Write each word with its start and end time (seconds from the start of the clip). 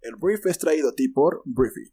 El 0.00 0.16
brief 0.16 0.46
es 0.46 0.58
traído 0.58 0.90
a 0.90 0.94
ti 0.94 1.08
por 1.08 1.42
Briefy. 1.44 1.92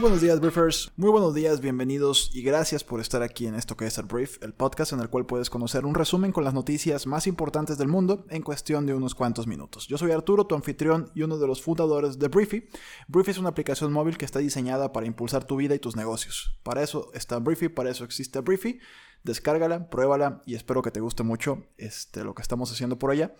Muy 0.00 0.08
buenos 0.08 0.22
días, 0.22 0.40
Briefers. 0.40 0.92
Muy 0.96 1.10
buenos 1.10 1.34
días, 1.34 1.60
bienvenidos 1.60 2.30
y 2.32 2.40
gracias 2.40 2.82
por 2.82 3.00
estar 3.00 3.22
aquí 3.22 3.46
en 3.46 3.54
esto 3.54 3.76
que 3.76 3.84
es 3.84 3.98
el 3.98 4.06
Brief, 4.06 4.42
el 4.42 4.54
podcast 4.54 4.94
en 4.94 5.00
el 5.00 5.10
cual 5.10 5.26
puedes 5.26 5.50
conocer 5.50 5.84
un 5.84 5.94
resumen 5.94 6.32
con 6.32 6.42
las 6.42 6.54
noticias 6.54 7.06
más 7.06 7.26
importantes 7.26 7.76
del 7.76 7.88
mundo 7.88 8.24
en 8.30 8.40
cuestión 8.40 8.86
de 8.86 8.94
unos 8.94 9.14
cuantos 9.14 9.46
minutos. 9.46 9.86
Yo 9.88 9.98
soy 9.98 10.12
Arturo, 10.12 10.46
tu 10.46 10.54
anfitrión 10.54 11.10
y 11.14 11.20
uno 11.20 11.36
de 11.36 11.46
los 11.46 11.60
fundadores 11.60 12.18
de 12.18 12.28
Briefy. 12.28 12.66
Briefy 13.08 13.32
es 13.32 13.36
una 13.36 13.50
aplicación 13.50 13.92
móvil 13.92 14.16
que 14.16 14.24
está 14.24 14.38
diseñada 14.38 14.90
para 14.90 15.04
impulsar 15.04 15.44
tu 15.44 15.56
vida 15.56 15.74
y 15.74 15.78
tus 15.78 15.96
negocios. 15.96 16.58
Para 16.62 16.82
eso 16.82 17.10
está 17.12 17.38
Briefy, 17.38 17.68
para 17.68 17.90
eso 17.90 18.02
existe 18.04 18.40
Briefy. 18.40 18.80
Descárgala, 19.22 19.90
pruébala 19.90 20.42
y 20.46 20.54
espero 20.54 20.80
que 20.80 20.90
te 20.90 21.00
guste 21.00 21.24
mucho 21.24 21.66
este, 21.76 22.24
lo 22.24 22.34
que 22.34 22.40
estamos 22.40 22.72
haciendo 22.72 22.98
por 22.98 23.10
allá. 23.10 23.34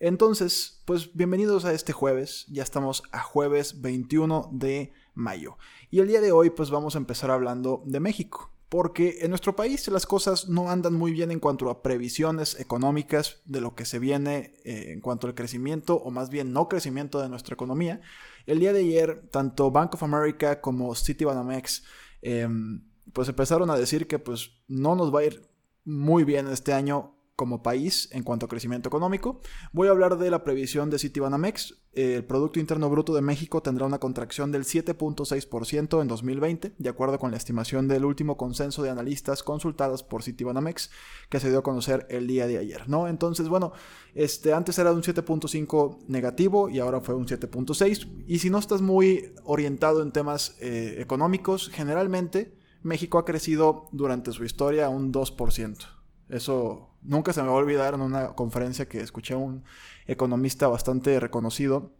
Entonces, 0.00 0.80
pues 0.84 1.12
bienvenidos 1.12 1.64
a 1.64 1.72
este 1.72 1.92
jueves. 1.92 2.46
Ya 2.48 2.62
estamos 2.62 3.02
a 3.10 3.20
jueves 3.20 3.80
21 3.80 4.48
de 4.52 4.92
mayo. 5.18 5.58
Y 5.90 5.98
el 5.98 6.08
día 6.08 6.20
de 6.20 6.32
hoy 6.32 6.50
pues 6.50 6.70
vamos 6.70 6.94
a 6.94 6.98
empezar 6.98 7.30
hablando 7.30 7.82
de 7.84 8.00
México. 8.00 8.50
Porque 8.68 9.20
en 9.22 9.30
nuestro 9.30 9.56
país 9.56 9.88
las 9.88 10.04
cosas 10.04 10.48
no 10.48 10.70
andan 10.70 10.92
muy 10.92 11.12
bien 11.12 11.30
en 11.30 11.40
cuanto 11.40 11.70
a 11.70 11.82
previsiones 11.82 12.60
económicas 12.60 13.40
de 13.46 13.62
lo 13.62 13.74
que 13.74 13.86
se 13.86 13.98
viene 13.98 14.56
eh, 14.64 14.92
en 14.92 15.00
cuanto 15.00 15.26
al 15.26 15.34
crecimiento 15.34 15.96
o 15.96 16.10
más 16.10 16.28
bien 16.28 16.52
no 16.52 16.68
crecimiento 16.68 17.20
de 17.20 17.30
nuestra 17.30 17.54
economía. 17.54 18.02
El 18.44 18.60
día 18.60 18.74
de 18.74 18.80
ayer 18.80 19.26
tanto 19.30 19.70
Bank 19.70 19.94
of 19.94 20.02
America 20.02 20.60
como 20.60 20.94
Citibanamex 20.94 21.82
em, 22.20 22.84
pues 23.14 23.30
empezaron 23.30 23.70
a 23.70 23.76
decir 23.78 24.06
que 24.06 24.18
pues 24.18 24.50
no 24.68 24.94
nos 24.94 25.14
va 25.14 25.20
a 25.20 25.24
ir 25.24 25.48
muy 25.86 26.24
bien 26.24 26.46
este 26.48 26.74
año 26.74 27.17
como 27.38 27.62
país 27.62 28.08
en 28.10 28.24
cuanto 28.24 28.46
a 28.46 28.48
crecimiento 28.48 28.88
económico. 28.88 29.40
Voy 29.72 29.86
a 29.86 29.92
hablar 29.92 30.18
de 30.18 30.28
la 30.28 30.42
previsión 30.42 30.90
de 30.90 30.98
Citibanamex. 30.98 31.76
El 31.92 32.24
Producto 32.24 32.58
Interno 32.58 32.90
Bruto 32.90 33.14
de 33.14 33.22
México 33.22 33.62
tendrá 33.62 33.86
una 33.86 34.00
contracción 34.00 34.50
del 34.50 34.64
7.6% 34.64 36.02
en 36.02 36.08
2020, 36.08 36.72
de 36.76 36.88
acuerdo 36.88 37.20
con 37.20 37.30
la 37.30 37.36
estimación 37.36 37.86
del 37.86 38.04
último 38.04 38.36
consenso 38.36 38.82
de 38.82 38.90
analistas 38.90 39.44
consultadas 39.44 40.02
por 40.02 40.24
Citibanamex, 40.24 40.90
que 41.28 41.38
se 41.38 41.48
dio 41.48 41.60
a 41.60 41.62
conocer 41.62 42.08
el 42.10 42.26
día 42.26 42.48
de 42.48 42.58
ayer, 42.58 42.88
¿no? 42.88 43.06
Entonces, 43.06 43.48
bueno, 43.48 43.72
este, 44.16 44.52
antes 44.52 44.76
era 44.80 44.90
un 44.90 45.02
7.5 45.02 46.06
negativo 46.08 46.68
y 46.68 46.80
ahora 46.80 47.00
fue 47.00 47.14
un 47.14 47.28
7.6. 47.28 48.24
Y 48.26 48.40
si 48.40 48.50
no 48.50 48.58
estás 48.58 48.82
muy 48.82 49.32
orientado 49.44 50.02
en 50.02 50.10
temas 50.10 50.56
eh, 50.58 50.96
económicos, 50.98 51.70
generalmente 51.72 52.58
México 52.82 53.16
ha 53.16 53.24
crecido 53.24 53.86
durante 53.92 54.32
su 54.32 54.44
historia 54.44 54.88
un 54.88 55.12
2%. 55.12 55.97
Eso 56.28 56.90
nunca 57.02 57.32
se 57.32 57.42
me 57.42 57.48
va 57.48 57.54
a 57.54 57.58
olvidar 57.58 57.94
en 57.94 58.02
una 58.02 58.34
conferencia 58.34 58.88
que 58.88 59.00
escuché 59.00 59.34
a 59.34 59.38
un 59.38 59.64
economista 60.06 60.68
bastante 60.68 61.18
reconocido 61.20 61.92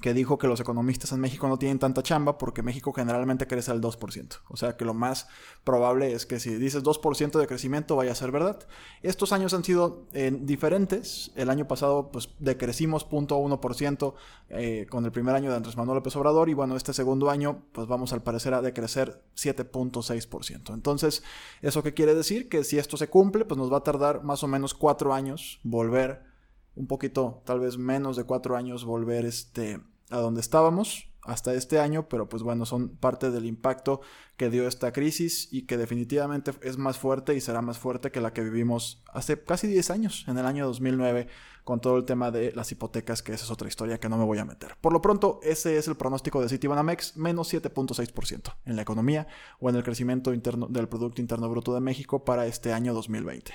que 0.00 0.12
dijo 0.12 0.38
que 0.38 0.48
los 0.48 0.60
economistas 0.60 1.12
en 1.12 1.20
México 1.20 1.48
no 1.48 1.58
tienen 1.58 1.78
tanta 1.78 2.02
chamba 2.02 2.36
porque 2.36 2.62
México 2.62 2.92
generalmente 2.92 3.46
crece 3.46 3.70
al 3.70 3.80
2%. 3.80 4.40
O 4.48 4.56
sea 4.56 4.76
que 4.76 4.84
lo 4.84 4.92
más 4.92 5.28
probable 5.62 6.12
es 6.12 6.26
que 6.26 6.40
si 6.40 6.54
dices 6.56 6.82
2% 6.82 7.38
de 7.38 7.46
crecimiento 7.46 7.96
vaya 7.96 8.12
a 8.12 8.14
ser 8.14 8.30
verdad. 8.30 8.58
Estos 9.02 9.32
años 9.32 9.54
han 9.54 9.64
sido 9.64 10.06
eh, 10.12 10.36
diferentes. 10.38 11.32
El 11.36 11.48
año 11.48 11.66
pasado 11.66 12.10
pues 12.10 12.30
decrecimos 12.38 13.08
0.1% 13.08 14.14
eh, 14.50 14.86
con 14.90 15.04
el 15.04 15.12
primer 15.12 15.34
año 15.34 15.50
de 15.50 15.56
Andrés 15.56 15.76
Manuel 15.76 15.96
López 15.96 16.16
Obrador 16.16 16.48
y 16.48 16.54
bueno, 16.54 16.76
este 16.76 16.92
segundo 16.92 17.30
año 17.30 17.62
pues 17.72 17.86
vamos 17.86 18.12
al 18.12 18.22
parecer 18.22 18.52
a 18.52 18.62
decrecer 18.62 19.22
7.6%. 19.36 20.74
Entonces, 20.74 21.22
¿eso 21.62 21.82
qué 21.82 21.94
quiere 21.94 22.14
decir? 22.14 22.48
Que 22.48 22.64
si 22.64 22.78
esto 22.78 22.96
se 22.96 23.08
cumple 23.08 23.44
pues 23.44 23.58
nos 23.58 23.72
va 23.72 23.78
a 23.78 23.84
tardar 23.84 24.22
más 24.22 24.42
o 24.42 24.48
menos 24.48 24.74
cuatro 24.74 25.14
años 25.14 25.60
volver 25.62 26.34
un 26.76 26.86
poquito, 26.86 27.42
tal 27.44 27.60
vez 27.60 27.78
menos 27.78 28.16
de 28.16 28.24
cuatro 28.24 28.56
años, 28.56 28.84
volver 28.84 29.24
este, 29.24 29.80
a 30.10 30.18
donde 30.18 30.40
estábamos 30.40 31.08
hasta 31.24 31.54
este 31.54 31.78
año, 31.78 32.08
pero 32.08 32.28
pues 32.28 32.42
bueno, 32.42 32.66
son 32.66 32.90
parte 32.96 33.30
del 33.30 33.46
impacto 33.46 34.00
que 34.36 34.50
dio 34.50 34.68
esta 34.68 34.92
crisis 34.92 35.48
y 35.50 35.62
que 35.62 35.76
definitivamente 35.76 36.52
es 36.62 36.76
más 36.76 36.98
fuerte 36.98 37.34
y 37.34 37.40
será 37.40 37.62
más 37.62 37.78
fuerte 37.78 38.10
que 38.10 38.20
la 38.20 38.32
que 38.32 38.42
vivimos 38.42 39.02
hace 39.12 39.42
casi 39.42 39.66
10 39.66 39.90
años, 39.90 40.24
en 40.28 40.38
el 40.38 40.46
año 40.46 40.66
2009, 40.66 41.28
con 41.64 41.80
todo 41.80 41.96
el 41.96 42.04
tema 42.04 42.30
de 42.30 42.52
las 42.52 42.70
hipotecas, 42.72 43.22
que 43.22 43.32
esa 43.32 43.44
es 43.44 43.50
otra 43.50 43.68
historia 43.68 43.98
que 43.98 44.08
no 44.08 44.18
me 44.18 44.24
voy 44.24 44.38
a 44.38 44.44
meter. 44.44 44.76
Por 44.80 44.92
lo 44.92 45.00
pronto, 45.00 45.40
ese 45.42 45.78
es 45.78 45.88
el 45.88 45.96
pronóstico 45.96 46.42
de 46.42 46.48
Citibanamex, 46.48 47.16
menos 47.16 47.52
7.6% 47.52 48.54
en 48.66 48.76
la 48.76 48.82
economía 48.82 49.26
o 49.60 49.70
en 49.70 49.76
el 49.76 49.82
crecimiento 49.82 50.34
interno 50.34 50.66
del 50.68 50.88
Producto 50.88 51.22
Interno 51.22 51.48
Bruto 51.48 51.74
de 51.74 51.80
México 51.80 52.24
para 52.24 52.46
este 52.46 52.72
año 52.72 52.92
2020. 52.92 53.54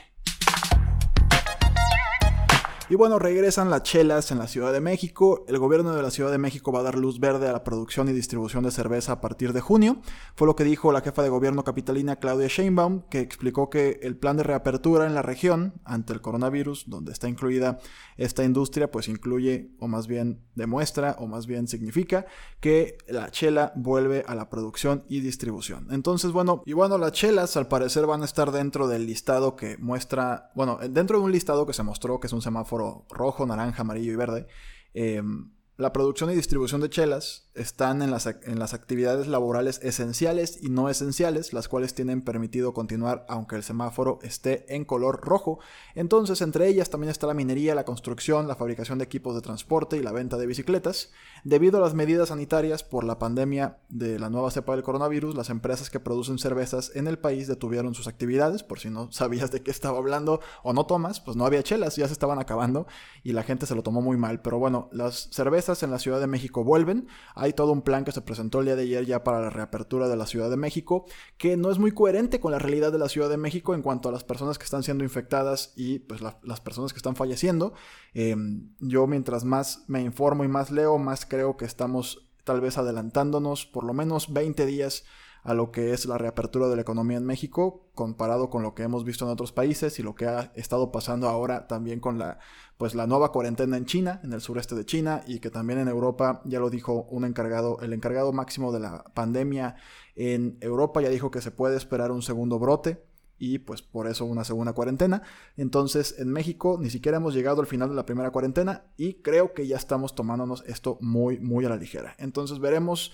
Y 2.91 2.95
bueno, 2.95 3.19
regresan 3.19 3.69
las 3.69 3.83
chelas 3.83 4.31
en 4.31 4.39
la 4.39 4.47
Ciudad 4.47 4.73
de 4.73 4.81
México. 4.81 5.45
El 5.47 5.59
gobierno 5.59 5.93
de 5.93 6.01
la 6.01 6.09
Ciudad 6.09 6.31
de 6.31 6.39
México 6.39 6.71
va 6.71 6.79
a 6.79 6.83
dar 6.83 6.97
luz 6.97 7.19
verde 7.19 7.47
a 7.47 7.51
la 7.51 7.63
producción 7.63 8.09
y 8.09 8.13
distribución 8.13 8.63
de 8.63 8.71
cerveza 8.71 9.11
a 9.11 9.21
partir 9.21 9.53
de 9.53 9.61
junio. 9.61 10.01
Fue 10.35 10.47
lo 10.47 10.55
que 10.55 10.63
dijo 10.63 10.91
la 10.91 11.01
jefa 11.01 11.21
de 11.21 11.29
gobierno 11.29 11.63
capitalina 11.63 12.15
Claudia 12.15 12.47
Sheinbaum, 12.47 13.03
que 13.07 13.19
explicó 13.19 13.69
que 13.69 13.99
el 14.01 14.17
plan 14.17 14.37
de 14.37 14.43
reapertura 14.43 15.05
en 15.05 15.13
la 15.13 15.21
región 15.21 15.75
ante 15.85 16.13
el 16.13 16.21
coronavirus, 16.21 16.85
donde 16.87 17.11
está 17.11 17.29
incluida 17.29 17.77
esta 18.17 18.43
industria, 18.43 18.89
pues 18.89 19.07
incluye, 19.07 19.69
o 19.79 19.87
más 19.87 20.07
bien 20.07 20.41
demuestra, 20.55 21.15
o 21.19 21.27
más 21.27 21.45
bien 21.45 21.67
significa, 21.67 22.25
que 22.59 22.97
la 23.07 23.29
chela 23.29 23.71
vuelve 23.75 24.23
a 24.25 24.33
la 24.33 24.49
producción 24.49 25.03
y 25.07 25.19
distribución. 25.19 25.89
Entonces, 25.91 26.31
bueno, 26.31 26.63
y 26.65 26.73
bueno, 26.73 26.97
las 26.97 27.11
chelas 27.11 27.55
al 27.55 27.67
parecer 27.67 28.07
van 28.07 28.23
a 28.23 28.25
estar 28.25 28.51
dentro 28.51 28.87
del 28.87 29.05
listado 29.05 29.55
que 29.55 29.77
muestra, 29.77 30.49
bueno, 30.55 30.79
dentro 30.89 31.19
de 31.19 31.25
un 31.25 31.31
listado 31.31 31.67
que 31.67 31.73
se 31.73 31.83
mostró 31.83 32.19
que 32.19 32.25
es 32.25 32.33
un 32.33 32.41
semáforo 32.41 32.78
rojo, 33.09 33.45
naranja, 33.45 33.81
amarillo 33.81 34.13
y 34.13 34.15
verde, 34.15 34.47
em, 34.93 35.51
la 35.79 35.93
producción 35.93 36.29
y 36.29 36.35
distribución 36.35 36.81
de 36.81 36.89
chelas 36.89 37.47
están 37.55 38.01
en 38.01 38.11
las, 38.11 38.25
en 38.25 38.59
las, 38.59 38.73
actividades 38.73 39.27
laborales 39.27 39.79
esenciales 39.81 40.59
y 40.61 40.69
no 40.69 40.89
esenciales, 40.89 41.53
las 41.53 41.69
cuales 41.69 41.93
tienen 41.93 42.21
permitido 42.21 42.73
continuar 42.73 43.25
aunque 43.29 43.55
el 43.55 43.63
semáforo 43.63 44.19
esté 44.21 44.75
en 44.75 44.83
color 44.83 45.21
rojo. 45.21 45.59
Entonces, 45.95 46.41
entre 46.41 46.67
ellas 46.67 46.89
también 46.89 47.11
está 47.11 47.27
la 47.27 47.33
minería, 47.33 47.75
la 47.75 47.85
construcción, 47.85 48.45
la 48.45 48.57
fabricación 48.57 48.97
de 48.97 49.05
equipos 49.05 49.35
de 49.35 49.41
transporte 49.41 49.95
y 49.95 50.03
la 50.03 50.11
venta 50.11 50.35
de 50.35 50.47
bicicletas. 50.47 51.11
Debido 51.45 51.77
a 51.77 51.81
las 51.81 51.93
medidas 51.93 52.27
sanitarias 52.27 52.83
por 52.83 53.05
la 53.05 53.17
pandemia 53.17 53.77
de 53.87 54.19
la 54.19 54.29
nueva 54.29 54.51
cepa 54.51 54.73
del 54.73 54.83
coronavirus, 54.83 55.33
las 55.33 55.49
empresas 55.49 55.89
que 55.89 56.01
producen 56.01 56.39
cervezas 56.39 56.91
en 56.93 57.07
el 57.07 57.19
país 57.19 57.47
detuvieron 57.47 57.95
sus 57.95 58.07
actividades, 58.07 58.63
por 58.63 58.81
si 58.81 58.89
no 58.89 59.11
sabías 59.13 59.49
de 59.51 59.63
qué 59.63 59.71
estaba 59.71 59.97
hablando 59.97 60.41
o 60.61 60.73
no 60.73 60.85
tomas, 60.85 61.21
pues 61.21 61.37
no 61.37 61.45
había 61.45 61.63
chelas, 61.63 61.95
ya 61.95 62.07
se 62.07 62.13
estaban 62.13 62.37
acabando 62.37 62.85
y 63.23 63.31
la 63.31 63.43
gente 63.43 63.65
se 63.65 63.75
lo 63.75 63.83
tomó 63.83 64.01
muy 64.01 64.17
mal. 64.17 64.41
Pero 64.41 64.59
bueno, 64.59 64.89
las 64.91 65.29
cervezas 65.31 65.68
en 65.83 65.91
la 65.91 65.99
Ciudad 65.99 66.19
de 66.19 66.27
México 66.27 66.63
vuelven. 66.63 67.07
Hay 67.35 67.53
todo 67.53 67.71
un 67.71 67.81
plan 67.81 68.03
que 68.03 68.11
se 68.11 68.21
presentó 68.21 68.59
el 68.59 68.65
día 68.65 68.75
de 68.75 68.83
ayer 68.83 69.05
ya 69.05 69.23
para 69.23 69.39
la 69.39 69.49
reapertura 69.49 70.07
de 70.07 70.15
la 70.15 70.25
Ciudad 70.25 70.49
de 70.49 70.57
México, 70.57 71.05
que 71.37 71.57
no 71.57 71.71
es 71.71 71.77
muy 71.77 71.91
coherente 71.91 72.39
con 72.39 72.51
la 72.51 72.59
realidad 72.59 72.91
de 72.91 72.99
la 72.99 73.09
Ciudad 73.09 73.29
de 73.29 73.37
México 73.37 73.73
en 73.73 73.81
cuanto 73.81 74.09
a 74.09 74.11
las 74.11 74.23
personas 74.23 74.57
que 74.57 74.65
están 74.65 74.83
siendo 74.83 75.03
infectadas 75.03 75.73
y 75.75 75.99
pues 75.99 76.21
las 76.21 76.61
personas 76.61 76.93
que 76.93 76.97
están 76.97 77.15
falleciendo. 77.15 77.73
Em, 78.13 78.71
yo 78.79 79.07
mientras 79.07 79.43
más 79.43 79.83
me 79.87 80.01
informo 80.01 80.43
y 80.43 80.47
más 80.47 80.71
leo, 80.71 80.97
más 80.97 81.25
creo 81.25 81.57
que 81.57 81.65
estamos 81.65 82.29
tal 82.43 82.61
vez 82.61 82.77
adelantándonos 82.77 83.65
por 83.65 83.83
lo 83.83 83.93
menos 83.93 84.33
20 84.33 84.65
días 84.65 85.03
a 85.43 85.53
lo 85.53 85.71
que 85.71 85.93
es 85.93 86.05
la 86.05 86.17
reapertura 86.17 86.67
de 86.67 86.75
la 86.75 86.81
economía 86.81 87.17
en 87.17 87.25
México 87.25 87.89
comparado 87.95 88.49
con 88.49 88.63
lo 88.63 88.75
que 88.75 88.83
hemos 88.83 89.03
visto 89.03 89.25
en 89.25 89.31
otros 89.31 89.51
países 89.51 89.99
y 89.99 90.03
lo 90.03 90.15
que 90.15 90.25
ha 90.25 90.51
estado 90.55 90.91
pasando 90.91 91.27
ahora 91.27 91.67
también 91.67 91.99
con 91.99 92.17
la 92.17 92.39
pues 92.77 92.95
la 92.95 93.07
nueva 93.07 93.33
cuarentena 93.33 93.75
en 93.75 93.85
China, 93.85 94.21
en 94.23 94.31
el 94.31 94.39
sureste 94.39 94.73
de 94.73 94.85
China 94.85 95.21
y 95.27 95.39
que 95.39 95.49
también 95.49 95.79
en 95.79 95.89
Europa 95.89 96.41
ya 96.45 96.61
lo 96.61 96.69
dijo 96.69 97.07
un 97.09 97.25
encargado, 97.25 97.77
el 97.81 97.91
encargado 97.91 98.31
máximo 98.31 98.71
de 98.71 98.79
la 98.79 99.03
pandemia 99.13 99.75
en 100.15 100.57
Europa 100.61 101.01
ya 101.01 101.09
dijo 101.09 101.29
que 101.29 101.41
se 101.41 101.51
puede 101.51 101.75
esperar 101.75 102.11
un 102.11 102.21
segundo 102.21 102.57
brote 102.57 103.03
y 103.37 103.59
pues 103.59 103.81
por 103.81 104.07
eso 104.07 104.23
una 104.23 104.45
segunda 104.45 104.71
cuarentena. 104.71 105.23
Entonces 105.57 106.15
en 106.19 106.29
México 106.29 106.77
ni 106.79 106.89
siquiera 106.89 107.17
hemos 107.17 107.33
llegado 107.33 107.59
al 107.59 107.67
final 107.67 107.89
de 107.89 107.95
la 107.95 108.05
primera 108.05 108.31
cuarentena 108.31 108.85
y 108.95 109.15
creo 109.15 109.53
que 109.53 109.67
ya 109.67 109.75
estamos 109.75 110.15
tomándonos 110.15 110.63
esto 110.65 110.97
muy 111.01 111.37
muy 111.39 111.65
a 111.65 111.69
la 111.69 111.75
ligera. 111.75 112.15
Entonces 112.17 112.59
veremos 112.59 113.11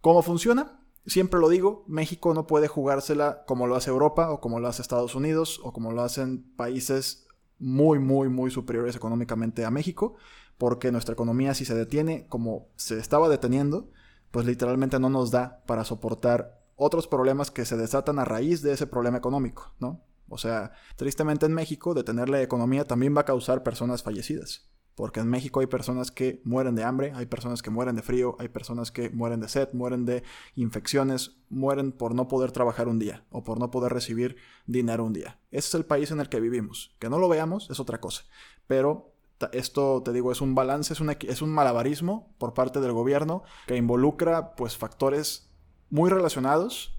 cómo 0.00 0.22
funciona. 0.22 0.83
Siempre 1.06 1.38
lo 1.38 1.48
digo, 1.48 1.84
México 1.86 2.32
no 2.32 2.46
puede 2.46 2.66
jugársela 2.66 3.44
como 3.46 3.66
lo 3.66 3.76
hace 3.76 3.90
Europa 3.90 4.30
o 4.30 4.40
como 4.40 4.58
lo 4.58 4.68
hace 4.68 4.80
Estados 4.80 5.14
Unidos 5.14 5.60
o 5.62 5.72
como 5.72 5.92
lo 5.92 6.02
hacen 6.02 6.44
países 6.56 7.26
muy, 7.58 7.98
muy, 7.98 8.28
muy 8.28 8.50
superiores 8.50 8.96
económicamente 8.96 9.64
a 9.64 9.70
México, 9.70 10.16
porque 10.56 10.92
nuestra 10.92 11.12
economía 11.12 11.54
si 11.54 11.64
se 11.64 11.74
detiene 11.74 12.26
como 12.28 12.68
se 12.76 12.98
estaba 12.98 13.28
deteniendo, 13.28 13.90
pues 14.30 14.46
literalmente 14.46 14.98
no 14.98 15.10
nos 15.10 15.30
da 15.30 15.62
para 15.66 15.84
soportar 15.84 16.64
otros 16.76 17.06
problemas 17.06 17.50
que 17.50 17.64
se 17.64 17.76
desatan 17.76 18.18
a 18.18 18.24
raíz 18.24 18.62
de 18.62 18.72
ese 18.72 18.86
problema 18.86 19.18
económico, 19.18 19.74
¿no? 19.78 20.02
O 20.28 20.38
sea, 20.38 20.72
tristemente 20.96 21.46
en 21.46 21.52
México 21.52 21.94
detener 21.94 22.28
la 22.28 22.42
economía 22.42 22.86
también 22.86 23.14
va 23.16 23.20
a 23.20 23.26
causar 23.26 23.62
personas 23.62 24.02
fallecidas. 24.02 24.68
Porque 24.94 25.20
en 25.20 25.28
México 25.28 25.60
hay 25.60 25.66
personas 25.66 26.10
que 26.10 26.40
mueren 26.44 26.76
de 26.76 26.84
hambre, 26.84 27.12
hay 27.14 27.26
personas 27.26 27.62
que 27.62 27.70
mueren 27.70 27.96
de 27.96 28.02
frío, 28.02 28.36
hay 28.38 28.48
personas 28.48 28.92
que 28.92 29.10
mueren 29.10 29.40
de 29.40 29.48
sed, 29.48 29.68
mueren 29.72 30.04
de 30.04 30.22
infecciones, 30.54 31.36
mueren 31.48 31.90
por 31.90 32.14
no 32.14 32.28
poder 32.28 32.52
trabajar 32.52 32.86
un 32.86 32.98
día 32.98 33.24
o 33.30 33.42
por 33.42 33.58
no 33.58 33.70
poder 33.70 33.92
recibir 33.92 34.36
dinero 34.66 35.04
un 35.04 35.12
día. 35.12 35.40
Ese 35.50 35.68
es 35.68 35.74
el 35.74 35.84
país 35.84 36.10
en 36.10 36.20
el 36.20 36.28
que 36.28 36.40
vivimos. 36.40 36.94
Que 37.00 37.08
no 37.08 37.18
lo 37.18 37.28
veamos 37.28 37.70
es 37.70 37.80
otra 37.80 38.00
cosa. 38.00 38.24
Pero 38.66 39.14
esto, 39.52 40.02
te 40.04 40.12
digo, 40.12 40.32
es 40.32 40.40
un 40.40 40.54
balance, 40.54 40.92
es 40.92 41.00
un, 41.00 41.10
es 41.10 41.42
un 41.42 41.50
malabarismo 41.50 42.32
por 42.38 42.54
parte 42.54 42.80
del 42.80 42.92
gobierno 42.92 43.42
que 43.66 43.76
involucra 43.76 44.54
pues 44.54 44.76
factores 44.76 45.50
muy 45.90 46.10
relacionados 46.10 46.96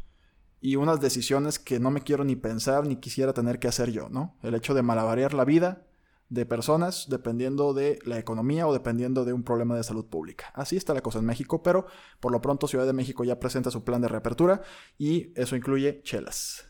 y 0.62 0.76
unas 0.76 1.00
decisiones 1.00 1.60
que 1.60 1.80
no 1.80 1.92
me 1.92 2.02
quiero 2.02 2.24
ni 2.24 2.36
pensar 2.36 2.88
ni 2.88 2.98
quisiera 2.98 3.34
tener 3.34 3.60
que 3.60 3.68
hacer 3.68 3.92
yo, 3.92 4.10
¿no? 4.10 4.36
El 4.42 4.56
hecho 4.56 4.74
de 4.74 4.82
malabarear 4.82 5.34
la 5.34 5.46
vida 5.46 5.86
de 6.30 6.46
personas 6.46 7.08
dependiendo 7.10 7.74
de 7.74 8.00
la 8.06 8.18
economía 8.18 8.68
o 8.68 8.74
dependiendo 8.74 9.26
de 9.26 9.34
un 9.34 9.44
problema 9.44 9.76
de 9.76 9.84
salud 9.84 10.06
pública. 10.06 10.52
Así 10.54 10.76
está 10.76 10.94
la 10.94 11.02
cosa 11.02 11.20
en 11.20 11.26
México, 11.26 11.62
pero 11.62 11.86
por 12.20 12.32
lo 12.32 12.42
pronto 12.42 12.68
Ciudad 12.68 12.86
de 12.86 12.94
México 12.94 13.24
ya 13.24 13.40
presenta 13.40 13.72
su 13.72 13.84
plan 13.84 14.02
de 14.02 14.08
reapertura 14.08 14.62
y 14.98 15.32
eso 15.40 15.56
incluye 15.56 16.02
chelas. 16.04 16.68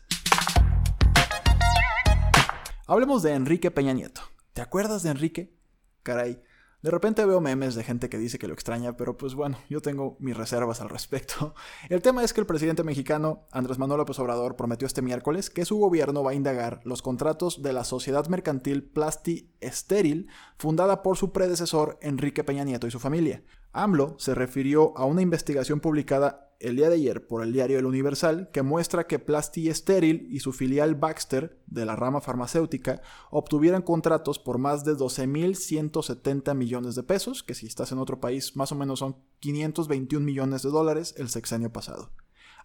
Hablemos 2.86 3.22
de 3.22 3.32
Enrique 3.32 3.70
Peña 3.70 3.92
Nieto. 3.92 4.20
¿Te 4.52 4.62
acuerdas 4.62 5.02
de 5.02 5.10
Enrique? 5.10 5.56
Caray, 6.02 6.40
de 6.86 6.92
repente 6.92 7.26
veo 7.26 7.40
memes 7.40 7.74
de 7.74 7.82
gente 7.82 8.08
que 8.08 8.16
dice 8.16 8.38
que 8.38 8.46
lo 8.46 8.54
extraña, 8.54 8.96
pero 8.96 9.16
pues 9.16 9.34
bueno, 9.34 9.58
yo 9.68 9.82
tengo 9.82 10.16
mis 10.20 10.36
reservas 10.36 10.80
al 10.80 10.88
respecto. 10.88 11.52
El 11.88 12.00
tema 12.00 12.22
es 12.22 12.32
que 12.32 12.40
el 12.40 12.46
presidente 12.46 12.84
mexicano, 12.84 13.48
Andrés 13.50 13.76
Manuel 13.76 13.98
López 13.98 14.16
Obrador, 14.20 14.54
prometió 14.54 14.86
este 14.86 15.02
miércoles 15.02 15.50
que 15.50 15.64
su 15.64 15.78
gobierno 15.78 16.22
va 16.22 16.30
a 16.30 16.34
indagar 16.34 16.80
los 16.84 17.02
contratos 17.02 17.60
de 17.60 17.72
la 17.72 17.82
sociedad 17.82 18.28
mercantil 18.28 18.84
Plasti 18.84 19.50
Estéril, 19.60 20.28
fundada 20.58 21.02
por 21.02 21.16
su 21.16 21.32
predecesor 21.32 21.98
Enrique 22.02 22.44
Peña 22.44 22.62
Nieto 22.62 22.86
y 22.86 22.92
su 22.92 23.00
familia. 23.00 23.42
AMLO 23.76 24.16
se 24.18 24.34
refirió 24.34 24.96
a 24.96 25.04
una 25.04 25.22
investigación 25.22 25.80
publicada 25.80 26.54
el 26.60 26.76
día 26.76 26.88
de 26.88 26.94
ayer 26.94 27.26
por 27.26 27.42
el 27.42 27.52
diario 27.52 27.78
El 27.78 27.84
Universal 27.84 28.48
que 28.50 28.62
muestra 28.62 29.06
que 29.06 29.18
Plasti 29.18 29.72
Steril 29.72 30.26
y 30.30 30.40
su 30.40 30.52
filial 30.52 30.94
Baxter, 30.94 31.60
de 31.66 31.84
la 31.84 31.96
rama 31.96 32.22
farmacéutica, 32.22 33.02
obtuvieron 33.30 33.82
contratos 33.82 34.38
por 34.38 34.56
más 34.58 34.84
de 34.84 34.94
12.170 34.94 36.54
millones 36.54 36.94
de 36.94 37.02
pesos, 37.02 37.42
que 37.42 37.54
si 37.54 37.66
estás 37.66 37.92
en 37.92 37.98
otro 37.98 38.18
país 38.20 38.56
más 38.56 38.72
o 38.72 38.74
menos 38.74 39.00
son 39.00 39.16
521 39.40 40.24
millones 40.24 40.62
de 40.62 40.70
dólares 40.70 41.14
el 41.18 41.28
sexenio 41.28 41.70
pasado. 41.70 42.10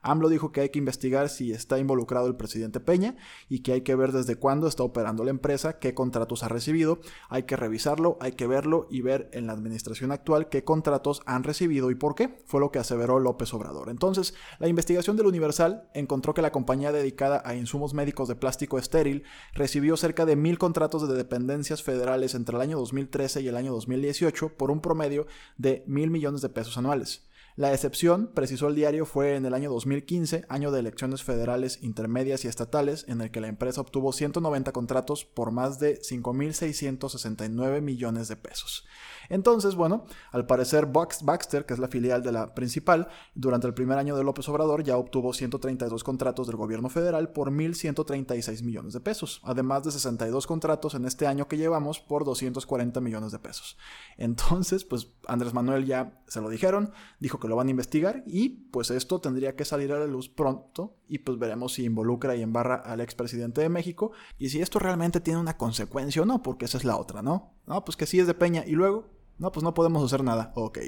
AMLO 0.01 0.30
dijo 0.30 0.51
que 0.51 0.62
hay 0.62 0.69
que 0.69 0.80
investigar 0.80 1.30
si 1.30 1.51
está 1.51 1.80
involucrado 1.80 2.27
el 2.27 2.36
presidente 2.36 2.80
Peña 2.80 3.15
y 3.50 3.59
que 3.59 3.74
hay 3.74 3.81
que 3.81 3.95
ver 3.95 4.12
desde 4.12 4.36
cuándo 4.36 4.68
está 4.68 4.83
operando 4.83 5.24
la 5.24 5.31
empresa, 5.31 5.80
qué 5.80 5.94
contratos 5.94 6.44
ha 6.44 6.50
recibido, 6.50 7.00
hay 7.30 7.44
que 7.44 7.56
revisarlo, 7.56 8.18
hay 8.19 8.33
que 8.33 8.48
verlo 8.48 8.88
y 8.89 9.01
ver 9.01 9.30
en 9.33 9.48
la 9.48 9.53
administración 9.53 10.12
actual 10.12 10.50
qué 10.50 10.63
contratos 10.63 11.21
han 11.25 11.44
recibido 11.44 11.92
y 11.92 11.95
por 11.95 12.15
qué, 12.15 12.42
fue 12.45 12.59
lo 12.59 12.71
que 12.71 12.80
aseveró 12.80 13.19
López 13.19 13.53
Obrador. 13.53 13.89
Entonces, 13.89 14.33
la 14.59 14.68
investigación 14.68 15.18
del 15.18 15.27
Universal 15.27 15.89
encontró 15.94 16.33
que 16.33 16.42
la 16.42 16.51
compañía 16.51 16.92
dedicada 16.92 17.42
a 17.45 17.56
insumos 17.56 17.94
médicos 17.94 18.27
de 18.27 18.36
plástico 18.36 18.77
estéril 18.77 19.24
recibió 19.54 19.97
cerca 19.97 20.25
de 20.25 20.36
mil 20.36 20.57
contratos 20.57 21.07
de 21.07 21.15
dependencias 21.15 21.83
federales 21.83 22.36
entre 22.36 22.56
el 22.56 22.62
año 22.62 22.77
2013 22.77 23.42
y 23.42 23.47
el 23.47 23.57
año 23.57 23.71
2018 23.71 24.57
por 24.57 24.71
un 24.71 24.81
promedio 24.81 25.27
de 25.57 25.83
mil 25.88 26.09
millones 26.09 26.42
de 26.42 26.50
pesos 26.50 26.77
anuales. 26.77 27.27
La 27.61 27.71
excepción, 27.71 28.31
precisó 28.33 28.69
el 28.69 28.73
diario, 28.73 29.05
fue 29.05 29.35
en 29.35 29.45
el 29.45 29.53
año 29.53 29.69
2015, 29.69 30.45
año 30.49 30.71
de 30.71 30.79
elecciones 30.79 31.21
federales 31.21 31.77
intermedias 31.83 32.43
y 32.43 32.47
estatales, 32.47 33.05
en 33.07 33.21
el 33.21 33.29
que 33.29 33.39
la 33.39 33.49
empresa 33.49 33.81
obtuvo 33.81 34.13
190 34.13 34.71
contratos 34.71 35.25
por 35.25 35.51
más 35.51 35.77
de 35.77 35.99
5.669 35.99 37.81
millones 37.81 38.29
de 38.29 38.35
pesos. 38.35 38.87
Entonces, 39.31 39.75
bueno, 39.75 40.04
al 40.31 40.45
parecer 40.45 40.88
Baxter, 40.88 41.66
que 41.66 41.74
es 41.74 41.80
la 41.80 41.88
filial 41.88 42.22
de 42.22 42.33
la 42.33 42.54
principal, 42.54 43.07
durante 43.33 43.66
el 43.66 43.74
primer 43.74 43.98
año 43.98 44.18
de 44.18 44.25
López 44.25 44.48
Obrador 44.50 44.83
ya 44.83 44.98
obtuvo 44.98 45.31
132 45.31 46.04
contratos 46.04 46.48
del 46.48 46.57
gobierno 46.57 46.89
federal 46.89 47.31
por 47.31 47.50
1.136 47.50 48.62
millones 48.62 48.92
de 48.92 49.00
pesos, 49.00 49.39
además 49.45 49.86
de 49.86 49.92
62 49.92 50.45
contratos 50.45 50.95
en 50.95 51.06
este 51.06 51.28
año 51.28 51.48
que 51.48 51.56
llevamos 51.56 52.01
por 52.01 52.25
240 52.25 53.00
millones 53.00 53.31
de 53.31 53.39
pesos. 53.39 53.78
Entonces, 54.18 54.83
pues 54.83 55.07
Andrés 55.28 55.54
Manuel 55.54 55.86
ya 55.86 56.22
se 56.28 56.42
lo 56.42 56.50
dijeron, 56.50 56.92
dijo 57.22 57.39
que 57.39 57.48
lo 57.48 57.56
van 57.56 57.68
a 57.68 57.72
investigar 57.72 58.24
y 58.28 58.50
pues 58.50 58.92
esto 58.92 59.22
tendría 59.22 59.56
que 59.56 59.63
salir 59.63 59.94
a 59.94 60.00
la 60.00 60.07
luz 60.07 60.28
pronto 60.28 60.98
y 61.07 61.19
pues 61.19 61.39
veremos 61.39 61.74
si 61.74 61.86
involucra 61.86 62.36
y 62.36 62.42
embarra 62.42 62.75
al 62.75 63.00
expresidente 63.00 63.62
de 63.62 63.69
México 63.69 64.12
y 64.38 64.50
si 64.50 64.62
esto 64.62 64.78
realmente 64.78 65.22
tiene 65.22 65.39
una 65.39 65.57
consecuencia 65.57 66.22
o 66.22 66.25
no, 66.25 66.44
porque 66.44 66.66
esa 66.66 66.78
es 66.78 66.83
la 66.83 66.98
otra, 66.98 67.22
¿no? 67.22 67.54
No, 67.66 67.86
pues 67.86 67.95
que 67.95 68.06
sí 68.06 68.19
es 68.19 68.28
de 68.28 68.33
Peña 68.33 68.66
y 68.66 68.72
luego 68.72 69.20
no, 69.38 69.51
pues 69.51 69.63
no 69.63 69.74
podemos 69.74 70.04
hacer 70.04 70.24
nada. 70.24 70.51
Ok. 70.56 70.80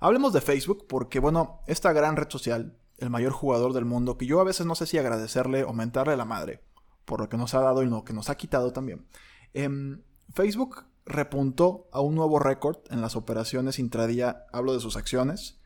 Hablemos 0.00 0.32
de 0.32 0.40
Facebook 0.40 0.86
porque, 0.88 1.18
bueno, 1.18 1.60
esta 1.66 1.92
gran 1.92 2.16
red 2.16 2.28
social, 2.30 2.76
el 2.98 3.10
mayor 3.10 3.32
jugador 3.32 3.72
del 3.72 3.84
mundo, 3.84 4.16
que 4.16 4.26
yo 4.26 4.40
a 4.40 4.44
veces 4.44 4.66
no 4.66 4.74
sé 4.74 4.86
si 4.86 4.98
agradecerle 4.98 5.64
o 5.64 5.72
mentarle 5.72 6.16
la 6.16 6.24
madre 6.24 6.62
por 7.08 7.20
lo 7.20 7.28
que 7.28 7.38
nos 7.38 7.54
ha 7.54 7.60
dado 7.60 7.82
y 7.82 7.86
lo 7.86 8.04
que 8.04 8.12
nos 8.12 8.28
ha 8.28 8.36
quitado 8.36 8.72
también. 8.72 9.08
Em, 9.54 10.02
Facebook 10.34 10.84
repuntó 11.06 11.88
a 11.90 12.00
un 12.00 12.14
nuevo 12.14 12.38
récord 12.38 12.76
en 12.90 13.00
las 13.00 13.16
operaciones 13.16 13.78
intradía, 13.78 14.44
hablo 14.52 14.74
de 14.74 14.80
sus 14.80 14.96
acciones, 14.96 15.57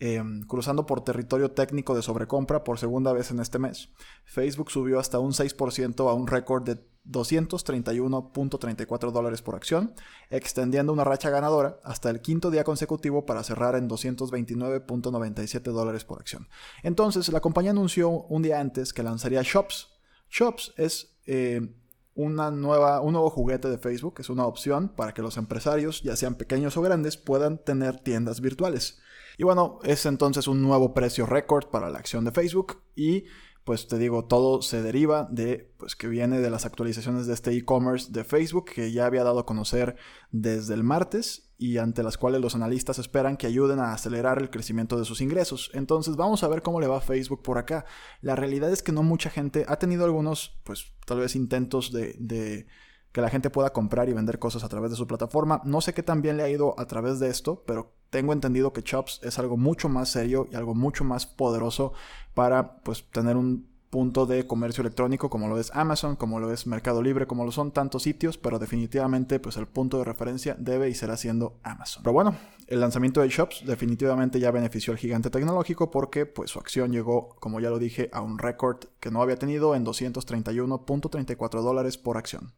Em, 0.00 0.42
cruzando 0.42 0.86
por 0.86 1.00
territorio 1.00 1.50
técnico 1.50 1.92
de 1.92 2.02
sobrecompra 2.02 2.62
por 2.62 2.78
segunda 2.78 3.12
vez 3.12 3.32
en 3.32 3.40
este 3.40 3.58
mes. 3.58 3.88
Facebook 4.24 4.70
subió 4.70 5.00
hasta 5.00 5.18
un 5.18 5.32
6% 5.32 6.08
a 6.08 6.14
un 6.14 6.28
récord 6.28 6.62
de 6.62 6.78
231.34 7.04 9.10
dólares 9.10 9.42
por 9.42 9.56
acción, 9.56 9.94
extendiendo 10.30 10.92
una 10.92 11.02
racha 11.02 11.30
ganadora 11.30 11.80
hasta 11.82 12.10
el 12.10 12.20
quinto 12.20 12.52
día 12.52 12.62
consecutivo 12.62 13.26
para 13.26 13.42
cerrar 13.42 13.74
en 13.74 13.88
229.97 13.88 15.72
dólares 15.72 16.04
por 16.04 16.20
acción. 16.20 16.46
Entonces, 16.84 17.28
la 17.32 17.40
compañía 17.40 17.72
anunció 17.72 18.10
un 18.10 18.42
día 18.42 18.60
antes 18.60 18.92
que 18.92 19.02
lanzaría 19.02 19.42
Shops. 19.42 19.88
Shops 20.30 20.74
es 20.76 21.18
eh, 21.26 21.74
una 22.18 22.50
nueva, 22.50 23.00
un 23.00 23.12
nuevo 23.12 23.30
juguete 23.30 23.68
de 23.68 23.78
Facebook, 23.78 24.16
es 24.18 24.28
una 24.28 24.44
opción 24.44 24.88
para 24.88 25.14
que 25.14 25.22
los 25.22 25.36
empresarios, 25.36 26.02
ya 26.02 26.16
sean 26.16 26.34
pequeños 26.34 26.76
o 26.76 26.82
grandes, 26.82 27.16
puedan 27.16 27.58
tener 27.58 28.00
tiendas 28.00 28.40
virtuales. 28.40 28.98
Y 29.36 29.44
bueno, 29.44 29.78
es 29.84 30.04
entonces 30.04 30.48
un 30.48 30.60
nuevo 30.60 30.94
precio 30.94 31.26
récord 31.26 31.66
para 31.66 31.90
la 31.90 32.00
acción 32.00 32.24
de 32.24 32.32
Facebook 32.32 32.82
y 32.96 33.26
pues 33.68 33.86
te 33.86 33.98
digo, 33.98 34.24
todo 34.24 34.62
se 34.62 34.80
deriva 34.80 35.28
de, 35.30 35.74
pues 35.76 35.94
que 35.94 36.08
viene 36.08 36.40
de 36.40 36.48
las 36.48 36.64
actualizaciones 36.64 37.26
de 37.26 37.34
este 37.34 37.54
e-commerce 37.54 38.10
de 38.10 38.24
Facebook 38.24 38.64
que 38.64 38.92
ya 38.92 39.04
había 39.04 39.24
dado 39.24 39.40
a 39.40 39.44
conocer 39.44 39.96
desde 40.30 40.72
el 40.72 40.82
martes 40.82 41.50
y 41.58 41.76
ante 41.76 42.02
las 42.02 42.16
cuales 42.16 42.40
los 42.40 42.54
analistas 42.54 42.98
esperan 42.98 43.36
que 43.36 43.46
ayuden 43.46 43.78
a 43.78 43.92
acelerar 43.92 44.38
el 44.40 44.48
crecimiento 44.48 44.98
de 44.98 45.04
sus 45.04 45.20
ingresos. 45.20 45.70
Entonces 45.74 46.16
vamos 46.16 46.42
a 46.42 46.48
ver 46.48 46.62
cómo 46.62 46.80
le 46.80 46.86
va 46.86 46.96
a 46.96 47.02
Facebook 47.02 47.42
por 47.42 47.58
acá. 47.58 47.84
La 48.22 48.36
realidad 48.36 48.72
es 48.72 48.82
que 48.82 48.90
no 48.92 49.02
mucha 49.02 49.28
gente 49.28 49.66
ha 49.68 49.78
tenido 49.78 50.06
algunos, 50.06 50.58
pues 50.64 50.86
tal 51.04 51.20
vez 51.20 51.36
intentos 51.36 51.92
de, 51.92 52.16
de 52.18 52.68
que 53.12 53.20
la 53.20 53.28
gente 53.28 53.50
pueda 53.50 53.74
comprar 53.74 54.08
y 54.08 54.14
vender 54.14 54.38
cosas 54.38 54.64
a 54.64 54.70
través 54.70 54.92
de 54.92 54.96
su 54.96 55.06
plataforma. 55.06 55.60
No 55.66 55.82
sé 55.82 55.92
qué 55.92 56.02
tan 56.02 56.22
bien 56.22 56.38
le 56.38 56.42
ha 56.42 56.48
ido 56.48 56.74
a 56.80 56.86
través 56.86 57.20
de 57.20 57.28
esto, 57.28 57.64
pero 57.66 57.97
tengo 58.10 58.32
entendido 58.32 58.72
que 58.72 58.82
Chops 58.82 59.20
es 59.22 59.38
algo 59.38 59.56
mucho 59.56 59.88
más 59.88 60.10
serio 60.10 60.48
y 60.50 60.56
algo 60.56 60.74
mucho 60.74 61.04
más 61.04 61.26
poderoso 61.26 61.92
para 62.34 62.78
pues 62.78 63.04
tener 63.10 63.36
un 63.36 63.68
punto 63.90 64.26
de 64.26 64.46
comercio 64.46 64.82
electrónico 64.82 65.30
como 65.30 65.48
lo 65.48 65.58
es 65.58 65.70
Amazon, 65.74 66.16
como 66.16 66.40
lo 66.40 66.52
es 66.52 66.66
Mercado 66.66 67.02
Libre, 67.02 67.26
como 67.26 67.44
lo 67.44 67.52
son 67.52 67.72
tantos 67.72 68.02
sitios, 68.02 68.36
pero 68.36 68.58
definitivamente 68.58 69.40
pues 69.40 69.56
el 69.56 69.66
punto 69.66 69.98
de 69.98 70.04
referencia 70.04 70.56
debe 70.58 70.88
y 70.88 70.94
será 70.94 71.16
siendo 71.16 71.58
Amazon. 71.62 72.02
Pero 72.02 72.12
bueno, 72.12 72.36
el 72.66 72.80
lanzamiento 72.80 73.20
de 73.20 73.28
Shops 73.28 73.64
definitivamente 73.66 74.40
ya 74.40 74.50
benefició 74.50 74.92
al 74.92 74.98
gigante 74.98 75.30
tecnológico 75.30 75.90
porque 75.90 76.26
pues 76.26 76.50
su 76.50 76.58
acción 76.58 76.92
llegó, 76.92 77.30
como 77.40 77.60
ya 77.60 77.70
lo 77.70 77.78
dije, 77.78 78.10
a 78.12 78.20
un 78.20 78.38
récord 78.38 78.84
que 79.00 79.10
no 79.10 79.22
había 79.22 79.36
tenido 79.36 79.74
en 79.74 79.84
231.34 79.84 81.62
dólares 81.62 81.96
por 81.96 82.16
acción. 82.16 82.52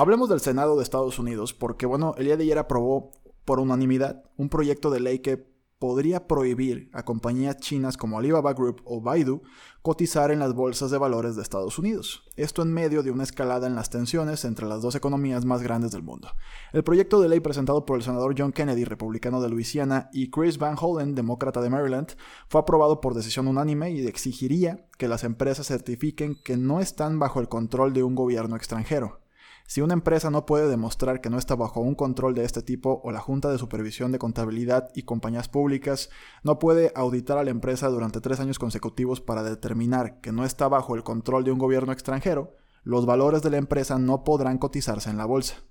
Hablemos 0.00 0.30
del 0.30 0.40
Senado 0.40 0.78
de 0.78 0.82
Estados 0.82 1.18
Unidos, 1.18 1.52
porque 1.52 1.84
bueno, 1.84 2.14
el 2.16 2.24
día 2.24 2.38
de 2.38 2.44
ayer 2.44 2.56
aprobó 2.56 3.12
por 3.44 3.60
unanimidad 3.60 4.22
un 4.38 4.48
proyecto 4.48 4.88
de 4.88 4.98
ley 4.98 5.18
que 5.18 5.36
podría 5.78 6.26
prohibir 6.26 6.88
a 6.94 7.04
compañías 7.04 7.58
chinas 7.58 7.98
como 7.98 8.18
Alibaba 8.18 8.54
Group 8.54 8.80
o 8.86 9.02
Baidu 9.02 9.42
cotizar 9.82 10.30
en 10.30 10.38
las 10.38 10.54
bolsas 10.54 10.90
de 10.90 10.96
valores 10.96 11.36
de 11.36 11.42
Estados 11.42 11.78
Unidos. 11.78 12.22
Esto 12.36 12.62
en 12.62 12.72
medio 12.72 13.02
de 13.02 13.10
una 13.10 13.24
escalada 13.24 13.66
en 13.66 13.74
las 13.74 13.90
tensiones 13.90 14.46
entre 14.46 14.66
las 14.66 14.80
dos 14.80 14.94
economías 14.94 15.44
más 15.44 15.60
grandes 15.60 15.90
del 15.90 16.02
mundo. 16.02 16.28
El 16.72 16.82
proyecto 16.82 17.20
de 17.20 17.28
ley 17.28 17.40
presentado 17.40 17.84
por 17.84 17.98
el 17.98 18.02
senador 18.02 18.34
John 18.34 18.52
Kennedy, 18.52 18.84
republicano 18.84 19.42
de 19.42 19.50
Luisiana, 19.50 20.08
y 20.14 20.30
Chris 20.30 20.56
Van 20.56 20.76
Hollen, 20.80 21.14
demócrata 21.14 21.60
de 21.60 21.68
Maryland, 21.68 22.16
fue 22.48 22.62
aprobado 22.62 23.02
por 23.02 23.12
decisión 23.12 23.48
unánime 23.48 23.90
y 23.90 24.06
exigiría 24.06 24.86
que 24.96 25.08
las 25.08 25.24
empresas 25.24 25.66
certifiquen 25.66 26.36
que 26.42 26.56
no 26.56 26.80
están 26.80 27.18
bajo 27.18 27.38
el 27.38 27.48
control 27.48 27.92
de 27.92 28.02
un 28.02 28.14
gobierno 28.14 28.56
extranjero. 28.56 29.20
Si 29.70 29.80
una 29.80 29.94
empresa 29.94 30.32
no 30.32 30.46
puede 30.46 30.68
demostrar 30.68 31.20
que 31.20 31.30
no 31.30 31.38
está 31.38 31.54
bajo 31.54 31.78
un 31.80 31.94
control 31.94 32.34
de 32.34 32.42
este 32.42 32.60
tipo 32.60 33.00
o 33.04 33.12
la 33.12 33.20
Junta 33.20 33.52
de 33.52 33.56
Supervisión 33.56 34.10
de 34.10 34.18
Contabilidad 34.18 34.88
y 34.96 35.04
Compañías 35.04 35.48
Públicas 35.48 36.10
no 36.42 36.58
puede 36.58 36.90
auditar 36.96 37.38
a 37.38 37.44
la 37.44 37.52
empresa 37.52 37.86
durante 37.86 38.20
tres 38.20 38.40
años 38.40 38.58
consecutivos 38.58 39.20
para 39.20 39.44
determinar 39.44 40.20
que 40.20 40.32
no 40.32 40.44
está 40.44 40.66
bajo 40.66 40.96
el 40.96 41.04
control 41.04 41.44
de 41.44 41.52
un 41.52 41.60
gobierno 41.60 41.92
extranjero, 41.92 42.56
los 42.82 43.06
valores 43.06 43.42
de 43.42 43.50
la 43.50 43.58
empresa 43.58 43.96
no 43.96 44.24
podrán 44.24 44.58
cotizarse 44.58 45.08
en 45.08 45.18
la 45.18 45.26
bolsa. 45.26 45.62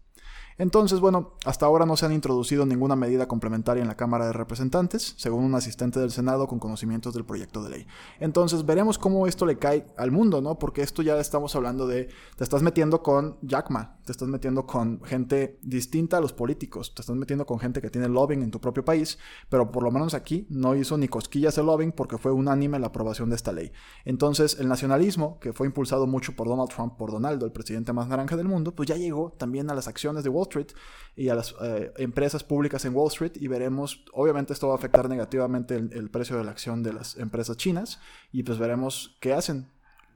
Entonces, 0.59 0.99
bueno, 0.99 1.31
hasta 1.45 1.65
ahora 1.65 1.85
no 1.85 1.95
se 1.95 2.05
han 2.05 2.11
introducido 2.11 2.65
ninguna 2.65 2.97
medida 2.97 3.29
complementaria 3.29 3.81
en 3.81 3.87
la 3.87 3.95
Cámara 3.95 4.27
de 4.27 4.33
Representantes, 4.33 5.13
según 5.15 5.45
un 5.45 5.55
asistente 5.55 6.01
del 6.01 6.11
Senado 6.11 6.47
con 6.47 6.59
conocimientos 6.59 7.13
del 7.13 7.23
proyecto 7.23 7.63
de 7.63 7.69
ley. 7.69 7.87
Entonces, 8.19 8.65
veremos 8.65 8.97
cómo 8.97 9.25
esto 9.25 9.45
le 9.45 9.57
cae 9.57 9.87
al 9.97 10.11
mundo, 10.11 10.41
¿no? 10.41 10.59
Porque 10.59 10.81
esto 10.81 11.01
ya 11.01 11.17
estamos 11.17 11.55
hablando 11.55 11.87
de, 11.87 12.09
te 12.35 12.43
estás 12.43 12.61
metiendo 12.61 13.01
con 13.01 13.37
Jack 13.41 13.69
Ma, 13.69 13.99
te 14.03 14.11
estás 14.11 14.27
metiendo 14.27 14.67
con 14.67 15.01
gente 15.05 15.59
distinta 15.61 16.17
a 16.17 16.21
los 16.21 16.33
políticos, 16.33 16.93
te 16.93 17.03
estás 17.03 17.15
metiendo 17.15 17.45
con 17.45 17.57
gente 17.59 17.79
que 17.79 17.89
tiene 17.89 18.09
lobbying 18.09 18.43
en 18.43 18.51
tu 18.51 18.59
propio 18.59 18.83
país, 18.83 19.17
pero 19.47 19.71
por 19.71 19.83
lo 19.83 19.91
menos 19.91 20.13
aquí 20.13 20.45
no 20.49 20.75
hizo 20.75 20.97
ni 20.97 21.07
cosquillas 21.07 21.57
el 21.57 21.67
lobbying 21.67 21.93
porque 21.93 22.17
fue 22.17 22.33
unánime 22.33 22.79
la 22.79 22.87
aprobación 22.87 23.29
de 23.29 23.37
esta 23.37 23.53
ley. 23.53 23.71
Entonces, 24.03 24.57
el 24.59 24.67
nacionalismo, 24.67 25.39
que 25.39 25.53
fue 25.53 25.67
impulsado 25.67 26.05
mucho 26.05 26.35
por 26.35 26.49
Donald 26.49 26.69
Trump, 26.69 26.97
por 26.97 27.11
Donaldo, 27.11 27.45
el 27.45 27.53
presidente 27.53 27.93
más 27.93 28.09
naranja 28.09 28.35
del 28.35 28.49
mundo, 28.49 28.75
pues 28.75 28.89
ya 28.89 28.97
llegó 28.97 29.31
también 29.37 29.69
a 29.69 29.73
las 29.73 29.87
acciones 29.87 30.25
de 30.25 30.29
Wall 30.29 30.48
Street 30.49 30.67
y 31.15 31.29
a 31.29 31.35
las 31.35 31.55
eh, 31.61 31.91
empresas 31.97 32.43
públicas 32.43 32.85
en 32.85 32.95
Wall 32.95 33.07
Street 33.07 33.33
y 33.35 33.47
veremos, 33.47 34.05
obviamente 34.13 34.53
esto 34.53 34.67
va 34.67 34.73
a 34.73 34.77
afectar 34.77 35.09
negativamente 35.09 35.75
el, 35.75 36.09
precio 36.09 36.37
de 36.37 36.43
la 36.43 36.51
acción 36.51 36.83
de 36.83 36.93
las 36.93 37.17
empresas 37.17 37.57
chinas 37.57 37.99
y 38.31 38.43
pues 38.43 38.57
veremos 38.57 39.17
qué 39.19 39.33
hacen 39.33 39.67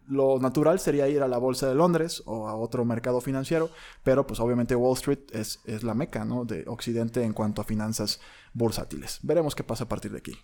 lo 0.07 0.37
natural 0.39 0.79
sería 0.79 1.07
ir 1.07 1.21
a 1.21 1.27
la 1.27 1.37
bolsa 1.37 1.67
de 1.67 1.75
Londres 1.75 2.23
o 2.25 2.49
a 2.49 2.55
otro 2.55 2.83
mercado 2.83 3.21
financiero, 3.21 3.69
pero 4.03 4.27
pues 4.27 4.39
obviamente 4.41 4.75
Wall 4.75 4.95
Street 4.95 5.19
es, 5.31 5.61
es, 5.63 5.83
la 5.83 5.93
meca 5.93 6.25
¿no? 6.25 6.43
de 6.43 6.65
Occidente 6.67 7.23
en 7.23 7.31
cuanto 7.31 7.61
a 7.61 7.63
finanzas 7.63 8.19
bursátiles. 8.53 9.19
Veremos 9.23 9.55
qué 9.55 9.63
pasa 9.63 9.85
a 9.85 9.87
partir 9.87 10.11
de 10.11 10.17
aquí. 10.17 10.37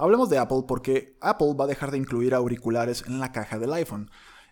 Hablemos 0.00 0.30
de 0.30 0.38
Apple 0.38 0.64
porque 0.66 1.18
Apple 1.20 1.54
va 1.58 1.64
a 1.64 1.68
dejar 1.68 1.90
de 1.90 1.98
incluir 1.98 2.34
auriculares 2.34 3.04
en 3.06 3.20
la 3.20 3.32
caja 3.32 3.58
del 3.58 3.74
iPhone. 3.74 4.10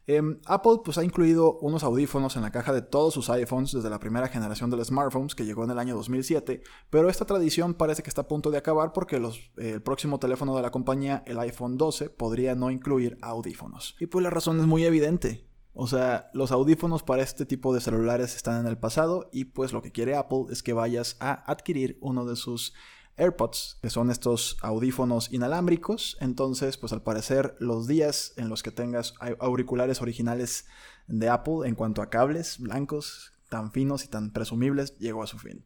Em, 0.09 0.41
Apple 0.47 0.81
pues, 0.83 0.97
ha 0.97 1.05
incluido 1.05 1.59
unos 1.59 1.85
audífonos 1.85 2.35
en 2.37 2.43
la 2.43 2.51
caja 2.51 2.73
de 2.73 2.81
todos 2.81 3.13
sus 3.13 3.29
iPhones 3.29 3.73
desde 3.73 3.91
la 3.91 4.01
primera 4.01 4.27
generación 4.27 4.71
de 4.71 4.79
los 4.79 4.89
smartphones 4.89 5.35
que 5.35 5.45
llegó 5.45 5.65
en 5.65 5.71
el 5.71 5.79
año 5.79 5.95
2007, 5.97 6.63
pero 6.89 7.11
esta 7.11 7.27
tradición 7.27 7.75
parece 7.75 8.03
que 8.03 8.09
está 8.09 8.23
a 8.23 8.27
punto 8.27 8.51
de 8.51 8.57
acabar 8.57 8.95
porque 8.95 9.21
el 9.59 9.83
próximo 9.83 10.19
teléfono 10.19 10.57
de 10.57 10.63
la 10.63 10.71
compañía, 10.71 11.23
el 11.27 11.39
iPhone 11.39 11.77
12, 11.77 12.09
podría 12.09 12.55
no 12.55 12.71
incluir 12.71 13.19
audífonos. 13.21 13.97
Y 14.01 14.07
pues 14.07 14.23
la 14.23 14.31
razón 14.31 14.59
es 14.59 14.67
muy 14.67 14.87
evidente. 14.87 15.47
O 15.75 15.87
sea, 15.87 16.31
los 16.33 16.53
audífonos 16.53 17.03
para 17.03 17.23
este 17.23 17.45
tipo 17.45 17.75
de 17.75 17.83
celulares 17.83 18.35
están 18.35 18.61
en 18.61 18.67
el 18.67 18.79
pasado 18.79 19.29
y 19.31 19.45
pues 19.45 19.75
lo 19.75 19.83
que 19.83 19.93
quiere 19.93 20.17
Apple 20.17 20.47
es 20.51 20.63
que 20.63 20.73
vayas 20.73 21.19
a 21.21 21.33
adquirir 21.53 21.99
uno 22.01 22.25
de 22.25 22.35
sus 22.35 22.73
AirPods, 23.19 23.79
que 23.83 23.91
son 23.91 24.11
estos 24.11 24.57
audífonos 24.63 25.33
inalámbricos. 25.33 26.17
Entonces, 26.21 26.77
pues 26.77 26.93
al 26.93 27.03
parecer 27.03 27.57
los 27.59 27.87
días 27.87 28.33
en 28.37 28.49
los 28.49 28.63
que 28.63 28.71
tengas 28.71 29.15
auriculares 29.41 30.01
originales 30.01 30.67
de 31.07 31.29
Apple 31.29 31.67
en 31.69 31.75
cuanto 31.75 32.03
a 32.03 32.11
cables 32.11 32.59
blancos 32.59 33.33
tan 33.49 33.73
finos 33.73 34.05
y 34.05 34.09
tan 34.09 34.33
presumibles 34.33 34.97
llegó 34.99 35.23
a 35.23 35.27
su 35.27 35.39
fin. 35.39 35.65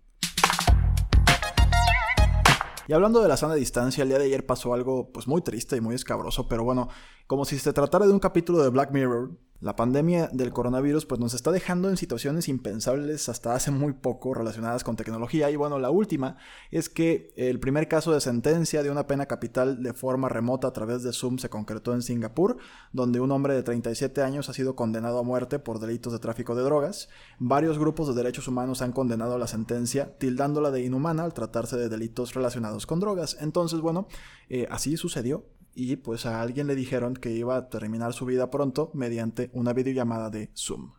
Y 2.89 2.93
hablando 2.93 3.23
de 3.23 3.29
la 3.29 3.37
sana 3.37 3.55
distancia, 3.55 4.03
el 4.03 4.09
día 4.09 4.19
de 4.19 4.25
ayer 4.25 4.45
pasó 4.45 4.75
algo 4.75 5.13
pues 5.13 5.29
muy 5.29 5.41
triste 5.41 5.77
y 5.77 5.81
muy 5.81 5.95
escabroso, 5.95 6.49
pero 6.49 6.65
bueno, 6.65 6.89
como 7.27 7.45
si 7.45 7.59
se 7.59 7.73
tratara 7.73 8.07
de 8.07 8.13
un 8.13 8.19
capítulo 8.19 8.63
de 8.63 8.71
Black 8.71 8.91
Mirror, 8.93 9.31
la 9.63 9.77
pandemia 9.77 10.29
del 10.33 10.53
coronavirus 10.53 11.07
pues 11.07 11.21
nos 11.21 11.35
está 11.35 11.53
dejando 11.53 11.89
en 11.89 11.97
situaciones 11.97 12.49
impensables 12.49 13.29
hasta 13.29 13.55
hace 13.55 13.71
muy 13.71 13.93
poco 13.93 14.35
relacionadas 14.35 14.83
con 14.83 14.97
tecnología 14.97 15.51
y 15.53 15.57
bueno, 15.57 15.79
la 15.79 15.89
última 15.89 16.37
es 16.73 16.89
que 16.89 17.33
el 17.37 17.61
primer 17.61 17.87
caso 17.87 18.13
de 18.13 18.21
sentencia 18.21 18.83
de 18.83 18.91
una 18.91 19.07
pena 19.07 19.27
capital 19.27 19.81
de 19.81 19.93
forma 19.93 20.29
remota 20.29 20.67
a 20.67 20.73
través 20.73 21.05
de 21.05 21.13
Zoom 21.13 21.39
se 21.39 21.49
concretó 21.49 21.95
en 21.95 22.03
Singapur, 22.03 22.57
donde 22.93 23.21
un 23.21 23.31
hombre 23.31 23.55
de 23.55 23.63
37 23.63 24.21
años 24.23 24.49
ha 24.49 24.53
sido 24.53 24.75
condenado 24.75 25.21
a 25.21 25.23
muerte 25.23 25.61
por 25.61 25.79
delitos 25.79 26.13
de 26.13 26.19
tráfico 26.19 26.57
de 26.57 26.65
drogas. 26.65 27.09
Varios 27.39 27.79
grupos 27.79 28.09
de 28.09 28.15
derechos 28.15 28.49
humanos 28.49 28.83
han 28.83 28.91
condenado 28.91 29.39
la 29.39 29.47
sentencia, 29.47 30.19
tildándola 30.19 30.73
de 30.73 30.83
inhumana 30.83 31.23
al 31.23 31.35
tratarse 31.35 31.77
de 31.77 31.89
delitos 31.89 32.35
relacionados 32.35 32.85
con 32.85 32.99
drogas. 32.99 33.37
Entonces, 33.41 33.81
bueno, 33.81 34.09
eh, 34.49 34.67
así 34.71 34.97
sucedió 34.97 35.45
y 35.75 35.97
pues 35.97 36.27
a 36.27 36.41
alguien 36.41 36.67
le 36.67 36.75
dijeron 36.75 37.15
que 37.15 37.31
iba 37.31 37.57
a 37.57 37.69
terminar 37.69 38.13
su 38.13 38.27
vida 38.27 38.51
pronto 38.51 38.91
mediante 38.95 39.51
una 39.53 39.73
videollamada 39.73 40.31
de 40.31 40.51
Zoom. 40.57 40.93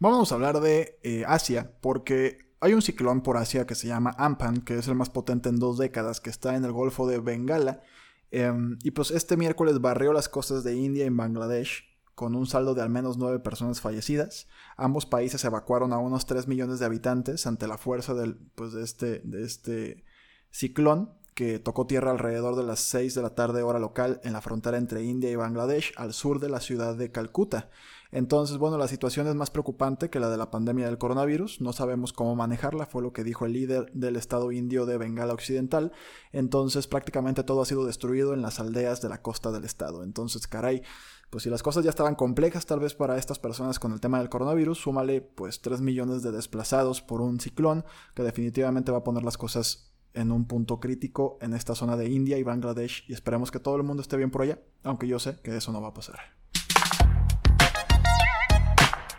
Vamos 0.00 0.30
a 0.30 0.36
hablar 0.36 0.60
de 0.60 0.98
eh, 1.02 1.24
Asia 1.26 1.72
porque 1.80 2.38
hay 2.60 2.72
un 2.72 2.82
ciclón 2.82 3.22
por 3.22 3.36
Asia 3.36 3.66
que 3.66 3.74
se 3.74 3.88
llama 3.88 4.14
Ampan, 4.18 4.58
que 4.58 4.78
es 4.78 4.88
el 4.88 4.94
más 4.94 5.10
potente 5.10 5.48
en 5.48 5.58
dos 5.58 5.78
décadas, 5.78 6.20
que 6.20 6.30
está 6.30 6.56
en 6.56 6.64
el 6.64 6.72
Golfo 6.72 7.06
de 7.06 7.18
Bengala. 7.18 7.82
Em, 8.30 8.78
y 8.82 8.90
pues 8.90 9.10
este 9.10 9.36
miércoles 9.36 9.80
barrió 9.80 10.12
las 10.12 10.28
costas 10.28 10.62
de 10.64 10.76
India 10.76 11.06
y 11.06 11.08
Bangladesh 11.08 11.84
con 12.14 12.34
un 12.34 12.46
saldo 12.46 12.74
de 12.74 12.82
al 12.82 12.90
menos 12.90 13.16
nueve 13.16 13.38
personas 13.38 13.80
fallecidas. 13.80 14.48
Ambos 14.76 15.06
países 15.06 15.44
evacuaron 15.44 15.92
a 15.92 15.98
unos 15.98 16.26
3 16.26 16.48
millones 16.48 16.80
de 16.80 16.86
habitantes 16.86 17.46
ante 17.46 17.68
la 17.68 17.78
fuerza 17.78 18.12
del, 18.12 18.36
pues, 18.56 18.72
de, 18.72 18.82
este, 18.82 19.20
de 19.20 19.44
este 19.44 20.04
ciclón 20.50 21.17
que 21.38 21.60
tocó 21.60 21.86
tierra 21.86 22.10
alrededor 22.10 22.56
de 22.56 22.64
las 22.64 22.80
6 22.80 23.14
de 23.14 23.22
la 23.22 23.36
tarde 23.36 23.62
hora 23.62 23.78
local 23.78 24.20
en 24.24 24.32
la 24.32 24.40
frontera 24.40 24.76
entre 24.76 25.04
India 25.04 25.30
y 25.30 25.36
Bangladesh, 25.36 25.92
al 25.96 26.12
sur 26.12 26.40
de 26.40 26.48
la 26.48 26.58
ciudad 26.58 26.96
de 26.96 27.12
Calcuta. 27.12 27.70
Entonces, 28.10 28.58
bueno, 28.58 28.76
la 28.76 28.88
situación 28.88 29.28
es 29.28 29.36
más 29.36 29.52
preocupante 29.52 30.10
que 30.10 30.18
la 30.18 30.30
de 30.30 30.36
la 30.36 30.50
pandemia 30.50 30.86
del 30.86 30.98
coronavirus. 30.98 31.60
No 31.60 31.72
sabemos 31.72 32.12
cómo 32.12 32.34
manejarla, 32.34 32.86
fue 32.86 33.02
lo 33.02 33.12
que 33.12 33.22
dijo 33.22 33.46
el 33.46 33.52
líder 33.52 33.88
del 33.92 34.16
estado 34.16 34.50
indio 34.50 34.84
de 34.84 34.98
Bengala 34.98 35.32
Occidental. 35.32 35.92
Entonces, 36.32 36.88
prácticamente 36.88 37.44
todo 37.44 37.62
ha 37.62 37.66
sido 37.66 37.84
destruido 37.84 38.34
en 38.34 38.42
las 38.42 38.58
aldeas 38.58 39.00
de 39.00 39.08
la 39.08 39.22
costa 39.22 39.52
del 39.52 39.64
estado. 39.64 40.02
Entonces, 40.02 40.48
caray, 40.48 40.82
pues 41.30 41.44
si 41.44 41.50
las 41.50 41.62
cosas 41.62 41.84
ya 41.84 41.90
estaban 41.90 42.16
complejas 42.16 42.66
tal 42.66 42.80
vez 42.80 42.94
para 42.94 43.16
estas 43.16 43.38
personas 43.38 43.78
con 43.78 43.92
el 43.92 44.00
tema 44.00 44.18
del 44.18 44.28
coronavirus, 44.28 44.76
súmale 44.76 45.20
pues 45.20 45.60
3 45.60 45.82
millones 45.82 46.24
de 46.24 46.32
desplazados 46.32 47.00
por 47.00 47.20
un 47.20 47.38
ciclón 47.38 47.84
que 48.16 48.24
definitivamente 48.24 48.90
va 48.90 48.98
a 48.98 49.04
poner 49.04 49.22
las 49.22 49.38
cosas 49.38 49.87
en 50.18 50.32
un 50.32 50.46
punto 50.46 50.80
crítico 50.80 51.38
en 51.40 51.54
esta 51.54 51.74
zona 51.74 51.96
de 51.96 52.08
India 52.08 52.38
y 52.38 52.42
Bangladesh 52.42 53.04
y 53.08 53.12
esperemos 53.12 53.50
que 53.50 53.60
todo 53.60 53.76
el 53.76 53.84
mundo 53.84 54.02
esté 54.02 54.16
bien 54.16 54.30
por 54.30 54.42
allá, 54.42 54.58
aunque 54.82 55.06
yo 55.06 55.18
sé 55.18 55.36
que 55.42 55.56
eso 55.56 55.72
no 55.72 55.80
va 55.80 55.88
a 55.88 55.94
pasar. 55.94 56.18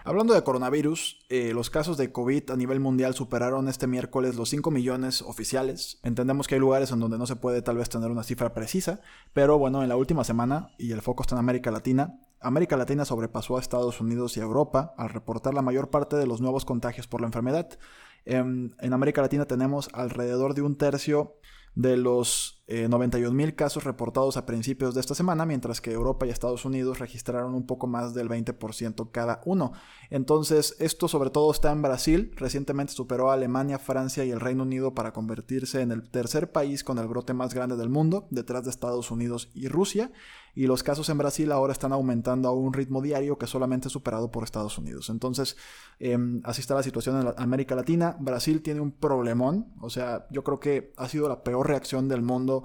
Hablando 0.04 0.34
de 0.34 0.44
coronavirus, 0.44 1.20
eh, 1.30 1.54
los 1.54 1.70
casos 1.70 1.96
de 1.96 2.12
COVID 2.12 2.50
a 2.50 2.56
nivel 2.56 2.80
mundial 2.80 3.14
superaron 3.14 3.68
este 3.70 3.86
miércoles 3.86 4.36
los 4.36 4.50
5 4.50 4.72
millones 4.72 5.22
oficiales. 5.22 6.00
Entendemos 6.04 6.48
que 6.48 6.56
hay 6.56 6.62
lugares 6.62 6.92
en 6.92 7.00
donde 7.00 7.18
no 7.18 7.28
se 7.28 7.36
puede 7.36 7.62
tal 7.62 7.78
vez 7.78 7.90
tener 7.90 8.10
una 8.10 8.24
cifra 8.24 8.54
precisa, 8.54 9.02
pero 9.34 9.60
bueno, 9.60 9.84
en 9.84 9.90
la 9.90 9.98
última 9.98 10.24
semana, 10.24 10.72
y 10.80 10.92
el 10.94 11.02
foco 11.02 11.24
está 11.24 11.36
en 11.36 11.40
América 11.40 11.70
Latina, 11.70 12.20
América 12.42 12.78
Latina 12.78 13.04
sobrepasó 13.04 13.58
a 13.58 13.60
Estados 13.60 14.00
Unidos 14.00 14.38
y 14.38 14.40
Europa 14.40 14.94
al 14.98 15.10
reportar 15.10 15.54
la 15.54 15.62
mayor 15.62 15.90
parte 15.90 16.16
de 16.16 16.26
los 16.26 16.40
nuevos 16.40 16.64
contagios 16.64 17.06
por 17.06 17.20
la 17.20 17.28
enfermedad. 17.28 17.78
En, 18.26 18.76
en 18.80 18.94
América 18.94 19.22
Latina 19.22 19.46
tenemos 19.46 19.90
alrededor 19.94 20.54
de 20.54 20.62
un 20.62 20.78
tercio 20.78 21.36
de 21.76 21.98
los 21.98 22.59
91 22.70 23.30
eh, 23.30 23.34
mil 23.34 23.56
casos 23.56 23.84
reportados 23.84 24.38
a 24.38 24.46
principios 24.46 24.94
de 24.94 25.02
esta 25.02 25.16
semana, 25.16 25.46
mientras 25.46 25.82
que 25.82 25.92
Europa 25.92 26.28
y 26.28 26.30
Estados 26.30 26.66
Unidos 26.66 27.00
registraron 27.00 27.56
un 27.56 27.66
poco 27.66 27.88
más 27.88 28.14
del 28.14 28.30
20% 28.30 29.10
cada 29.12 29.42
uno. 29.46 29.74
Entonces, 30.12 30.76
esto 30.80 31.08
sobre 31.08 31.32
todo 31.32 31.52
está 31.52 31.72
en 31.72 31.82
Brasil, 31.82 32.32
recientemente 32.36 32.94
superó 32.94 33.32
a 33.32 33.34
Alemania, 33.34 33.80
Francia 33.80 34.24
y 34.24 34.32
el 34.32 34.40
Reino 34.40 34.64
Unido 34.64 34.94
para 34.94 35.14
convertirse 35.14 35.82
en 35.82 35.92
el 35.92 36.10
tercer 36.12 36.52
país 36.52 36.84
con 36.84 37.00
el 37.00 37.08
brote 37.08 37.34
más 37.34 37.56
grande 37.56 37.76
del 37.76 37.90
mundo, 37.90 38.28
detrás 38.30 38.64
de 38.66 38.70
Estados 38.70 39.10
Unidos 39.10 39.50
y 39.56 39.68
Rusia, 39.68 40.12
y 40.56 40.68
los 40.68 40.84
casos 40.84 41.10
en 41.10 41.18
Brasil 41.18 41.52
ahora 41.52 41.74
están 41.74 41.94
aumentando 41.94 42.50
a 42.50 42.52
un 42.52 42.74
ritmo 42.74 43.02
diario 43.02 43.38
que 43.38 43.48
solamente 43.48 43.88
es 43.88 43.94
superado 43.94 44.32
por 44.32 44.44
Estados 44.44 44.78
Unidos. 44.78 45.10
Entonces, 45.10 45.56
em, 46.00 46.42
así 46.44 46.62
está 46.62 46.76
la 46.76 46.84
situación 46.84 47.22
en 47.22 47.34
América 47.38 47.76
Latina. 47.76 48.18
Brasil 48.20 48.62
tiene 48.62 48.82
un 48.82 48.92
problemón, 48.92 49.74
o 49.80 49.90
sea, 49.90 50.28
yo 50.32 50.44
creo 50.44 50.60
que 50.60 50.94
ha 50.98 51.08
sido 51.08 51.30
la 51.30 51.44
peor 51.44 51.68
reacción 51.68 52.08
del 52.08 52.22
mundo 52.22 52.59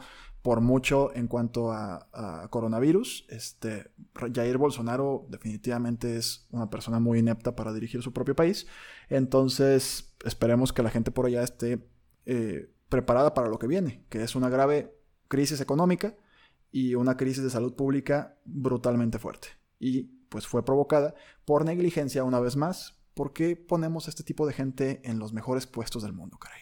por 0.44 0.60
mucho 0.60 1.10
en 1.16 1.26
cuanto 1.26 1.72
a, 1.72 2.46
coronavirus. 2.50 3.24
Este, 3.30 3.90
Jair 4.14 4.58
Bolsonaro 4.58 5.24
definitivamente 5.30 6.18
es 6.18 6.46
una 6.50 6.68
persona 6.68 7.00
muy 7.00 7.20
inepta 7.20 7.56
para 7.56 7.72
dirigir 7.72 8.02
su 8.02 8.12
propio 8.12 8.36
país. 8.36 8.66
Entonces, 9.08 10.14
esperemos 10.22 10.74
que 10.74 10.82
la 10.82 10.90
gente 10.90 11.10
por 11.10 11.24
allá 11.24 11.42
esté 11.42 11.88
eh, 12.26 12.70
preparada 12.90 13.32
para 13.32 13.48
lo 13.48 13.58
que 13.58 13.66
viene, 13.66 14.04
que 14.10 14.22
es 14.22 14.36
una 14.36 14.50
grave 14.50 14.94
crisis 15.28 15.62
económica 15.62 16.14
y 16.70 16.94
una 16.94 17.16
crisis 17.16 17.42
de 17.42 17.48
salud 17.48 17.74
pública 17.74 18.36
brutalmente 18.44 19.18
fuerte. 19.18 19.48
Y 19.78 20.02
pues 20.28 20.46
fue 20.46 20.62
provocada 20.62 21.14
por 21.46 21.64
negligencia 21.64 22.22
una 22.22 22.40
vez 22.40 22.54
más. 22.54 22.98
¿Por 23.14 23.32
qué 23.32 23.56
ponemos 23.56 24.08
este 24.08 24.24
tipo 24.24 24.46
de 24.46 24.52
gente 24.52 25.00
en 25.04 25.18
los 25.18 25.32
mejores 25.32 25.66
puestos 25.66 26.02
del 26.02 26.12
mundo, 26.12 26.36
caray? 26.36 26.60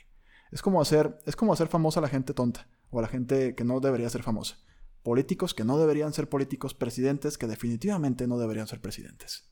Es 0.52 0.62
como 0.62 0.80
hacer, 0.80 1.18
es 1.26 1.34
como 1.34 1.52
hacer 1.52 1.66
famosa 1.66 1.98
a 1.98 2.02
la 2.02 2.08
gente 2.08 2.32
tonta 2.32 2.68
o 2.92 3.00
a 3.00 3.02
la 3.02 3.08
gente 3.08 3.56
que 3.56 3.64
no 3.64 3.80
debería 3.80 4.08
ser 4.08 4.22
famosa. 4.22 4.58
Políticos 5.02 5.54
que 5.54 5.64
no 5.64 5.78
deberían 5.78 6.12
ser 6.12 6.28
políticos, 6.28 6.75
presidentes 6.75 7.37
que 7.37 7.49
definitivamente 7.49 8.28
no 8.28 8.38
deberían 8.38 8.68
ser 8.68 8.80
presidentes. 8.80 9.50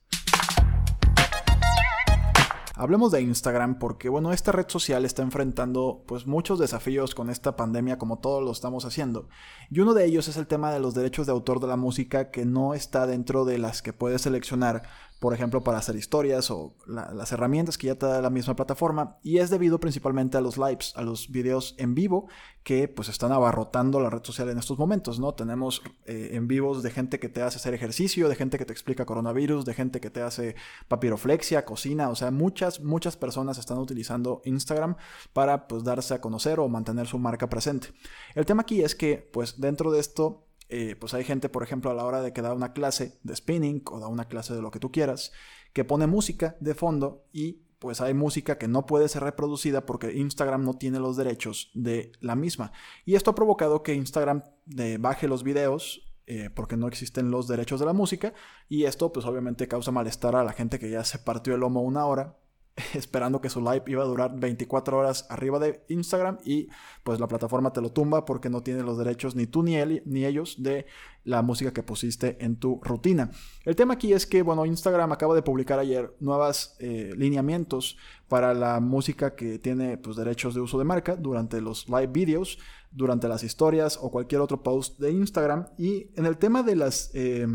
Hablemos 2.80 3.12
de 3.12 3.20
Instagram 3.20 3.78
porque, 3.78 4.09
bueno, 4.09 4.32
esta 4.32 4.52
red 4.52 4.64
social 4.68 5.04
está 5.04 5.23
enfrentando 5.23 6.02
pues 6.06 6.26
muchos 6.26 6.59
desafíos 6.59 7.14
con 7.14 7.28
esta 7.28 7.54
pandemia 7.54 7.99
como 7.99 8.20
todos 8.20 8.42
lo 8.42 8.52
estamos 8.52 8.87
haciendo. 8.87 9.28
Y 9.70 9.80
uno 9.80 9.92
de 9.92 10.06
ellos 10.06 10.28
es 10.28 10.38
el 10.38 10.47
tema 10.47 10.73
de 10.73 10.80
los 10.80 10.94
derechos 10.94 11.26
de 11.26 11.32
autor 11.32 11.61
de 11.61 11.66
la 11.66 11.76
música 11.76 12.30
que 12.30 12.47
no 12.47 12.73
está 12.73 13.06
dentro 13.06 13.44
de 13.44 13.59
las 13.59 13.82
que 13.82 13.92
puedes 13.92 14.23
seleccionar 14.23 14.85
por 15.21 15.35
ejemplo, 15.35 15.62
para 15.62 15.79
hacer 15.79 15.97
historias 15.97 16.50
o 16.50 16.75
las 16.87 17.31
herramientas 17.31 17.77
que 17.77 17.89
ya 17.89 17.95
te 17.95 18.07
da 18.07 18.23
la 18.23 18.31
misma 18.31 18.57
plataforma. 18.57 19.19
Y 19.23 19.37
es 19.39 19.50
debido 19.50 19.79
principalmente 19.79 20.39
a 20.39 20.41
los 20.41 20.57
lives, 20.57 20.95
a 20.97 21.03
los 21.03 21.31
videos 21.31 21.75
en 21.77 21.95
vivo 21.95 22.29
que 22.62 22.89
pues 22.89 23.11
están 23.11 23.31
abarrotando 23.31 24.00
la 24.00 24.09
red 24.09 24.25
social 24.25 24.49
en 24.49 24.57
estos 24.57 24.79
momentos, 24.79 25.21
¿no? 25.21 25.35
Tenemos 25.35 25.83
eh, 26.07 26.31
en 26.33 26.49
vivos 26.49 26.83
de 26.83 26.91
gente 26.91 27.19
que 27.19 27.29
te 27.29 27.43
hace 27.43 27.59
hacer 27.59 27.75
ejercicio, 27.75 28.31
de 28.31 28.35
gente 28.35 28.57
que 28.57 28.65
te 28.65 28.73
explica 28.73 29.05
coronavirus, 29.05 29.67
de 29.67 29.75
gente 29.75 30.00
que 30.00 30.09
te 30.09 30.23
hace 30.23 30.57
papiroflexia, 30.89 31.67
cocina, 31.67 32.09
o 32.09 32.17
sea, 32.17 32.31
muchas, 32.31 32.81
muchas 32.81 33.19
personas 33.19 33.59
están 33.59 33.77
utilizando 33.77 34.41
Instagram 34.47 34.97
para 35.35 35.69
pues 35.69 35.85
darse 35.85 36.15
a 36.15 36.23
conocer 36.23 36.61
o 36.61 36.69
mantener 36.69 37.07
su 37.07 37.19
marca 37.19 37.50
presente. 37.50 37.89
El 38.35 38.47
tema 38.47 38.62
aquí 38.62 38.83
es 38.83 38.95
que 38.95 39.29
pues 39.33 39.61
dentro 39.61 39.93
de 39.93 40.00
esto 40.00 40.47
eh, 40.71 40.97
pues 40.97 41.15
hay 41.15 41.25
gente, 41.25 41.49
por 41.49 41.62
ejemplo, 41.62 41.91
a 41.91 41.95
la 41.95 42.05
hora 42.05 42.23
de 42.23 42.33
que 42.33 42.43
da 42.43 42.55
una 42.55 42.73
clase 42.73 43.19
de 43.23 43.37
spinning 43.37 43.83
o 43.91 44.00
da 44.00 44.09
una 44.09 44.27
clase 44.27 44.55
de 44.55 44.62
lo 44.62 44.71
que 44.71 44.79
tú 44.79 44.93
quieras, 44.93 45.33
que 45.73 45.85
pone 45.85 46.07
música 46.07 46.57
de 46.61 46.75
fondo 46.75 47.27
y 47.33 47.62
pues 47.81 48.00
hay 48.00 48.15
música 48.15 48.59
que 48.59 48.69
no 48.69 48.87
puede 48.87 49.09
ser 49.09 49.23
reproducida 49.23 49.87
porque 49.87 50.12
Instagram 50.12 50.65
no 50.65 50.75
tiene 50.75 51.00
los 51.00 51.17
derechos 51.17 51.71
de 51.75 52.12
la 52.21 52.37
misma. 52.37 52.73
Y 53.05 53.15
esto 53.15 53.31
ha 53.31 53.35
provocado 53.35 53.83
que 53.83 53.95
Instagram 53.95 54.45
eh, 54.79 54.99
baje 55.00 55.29
los 55.29 55.43
videos 55.43 56.07
eh, 56.27 56.50
porque 56.55 56.77
no 56.77 56.87
existen 56.87 57.31
los 57.31 57.49
derechos 57.49 57.81
de 57.81 57.87
la 57.87 57.93
música 57.93 58.35
y 58.69 58.85
esto 58.85 59.12
pues 59.12 59.27
obviamente 59.27 59.67
causa 59.67 59.91
malestar 59.91 60.37
a 60.37 60.45
la 60.45 60.53
gente 60.53 60.79
que 60.79 60.91
ya 60.91 61.03
se 61.03 61.19
partió 61.19 61.55
el 61.55 61.61
lomo 61.61 61.83
una 61.83 62.07
hora 62.07 62.37
esperando 62.95 63.41
que 63.41 63.50
su 63.50 63.61
live 63.61 63.83
iba 63.87 64.03
a 64.03 64.07
durar 64.07 64.39
24 64.39 64.97
horas 64.97 65.27
arriba 65.29 65.59
de 65.59 65.85
Instagram 65.89 66.39
y 66.45 66.69
pues 67.03 67.21
la 67.21 67.29
plataforma 67.29 67.73
te 67.73 67.81
lo 67.81 67.93
tumba 67.93 68.25
porque 68.25 68.50
no 68.50 68.62
tiene 68.62 68.83
los 68.83 68.99
derechos 68.99 69.35
ni 69.35 69.47
tú 69.47 69.62
ni 69.62 69.77
él 69.77 70.03
ni 70.07 70.25
ellos 70.25 70.62
de 70.62 70.87
la 71.25 71.43
música 71.43 71.73
que 71.73 71.83
pusiste 71.83 72.43
en 72.45 72.57
tu 72.57 72.81
rutina. 72.83 73.31
El 73.65 73.77
tema 73.77 73.95
aquí 73.95 74.12
es 74.12 74.27
que 74.27 74.43
bueno 74.43 74.67
Instagram 74.67 75.12
acaba 75.12 75.35
de 75.35 75.43
publicar 75.43 75.79
ayer 75.79 76.15
nuevos 76.21 76.77
eh, 76.79 77.12
lineamientos 77.17 77.97
para 78.29 78.55
la 78.55 78.81
música 78.81 79.35
que 79.35 79.59
tiene 79.59 79.99
pues 79.99 80.17
derechos 80.17 80.55
de 80.55 80.61
uso 80.61 80.79
de 80.79 80.85
marca 80.85 81.17
durante 81.17 81.61
los 81.61 81.89
live 81.89 82.09
videos, 82.09 82.59
durante 82.91 83.29
las 83.29 83.43
historias 83.43 83.99
o 84.00 84.11
cualquier 84.11 84.41
otro 84.41 84.62
post 84.62 84.99
de 84.99 85.11
Instagram 85.11 85.67
y 85.77 86.11
en 86.17 86.27
el 86.27 86.39
tema 86.39 86.62
de 86.62 86.77
las 86.77 87.11
eh, 87.15 87.47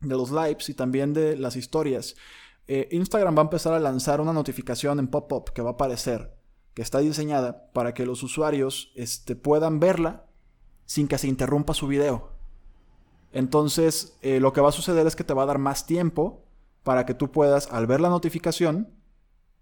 de 0.00 0.14
los 0.14 0.30
lives 0.30 0.68
y 0.70 0.74
también 0.74 1.12
de 1.12 1.36
las 1.36 1.56
historias 1.56 2.16
eh, 2.72 2.86
Instagram 2.92 3.36
va 3.36 3.40
a 3.40 3.46
empezar 3.46 3.72
a 3.72 3.80
lanzar 3.80 4.20
una 4.20 4.32
notificación 4.32 5.00
en 5.00 5.08
pop-up 5.08 5.52
que 5.52 5.60
va 5.60 5.70
a 5.70 5.72
aparecer, 5.72 6.36
que 6.72 6.82
está 6.82 7.00
diseñada 7.00 7.68
para 7.72 7.94
que 7.94 8.06
los 8.06 8.22
usuarios 8.22 8.92
este, 8.94 9.34
puedan 9.34 9.80
verla 9.80 10.26
sin 10.84 11.08
que 11.08 11.18
se 11.18 11.26
interrumpa 11.26 11.74
su 11.74 11.88
video. 11.88 12.30
Entonces, 13.32 14.16
eh, 14.22 14.38
lo 14.38 14.52
que 14.52 14.60
va 14.60 14.68
a 14.68 14.72
suceder 14.72 15.04
es 15.08 15.16
que 15.16 15.24
te 15.24 15.34
va 15.34 15.42
a 15.42 15.46
dar 15.46 15.58
más 15.58 15.84
tiempo 15.84 16.44
para 16.84 17.06
que 17.06 17.14
tú 17.14 17.32
puedas, 17.32 17.66
al 17.72 17.88
ver 17.88 18.00
la 18.00 18.08
notificación, 18.08 18.94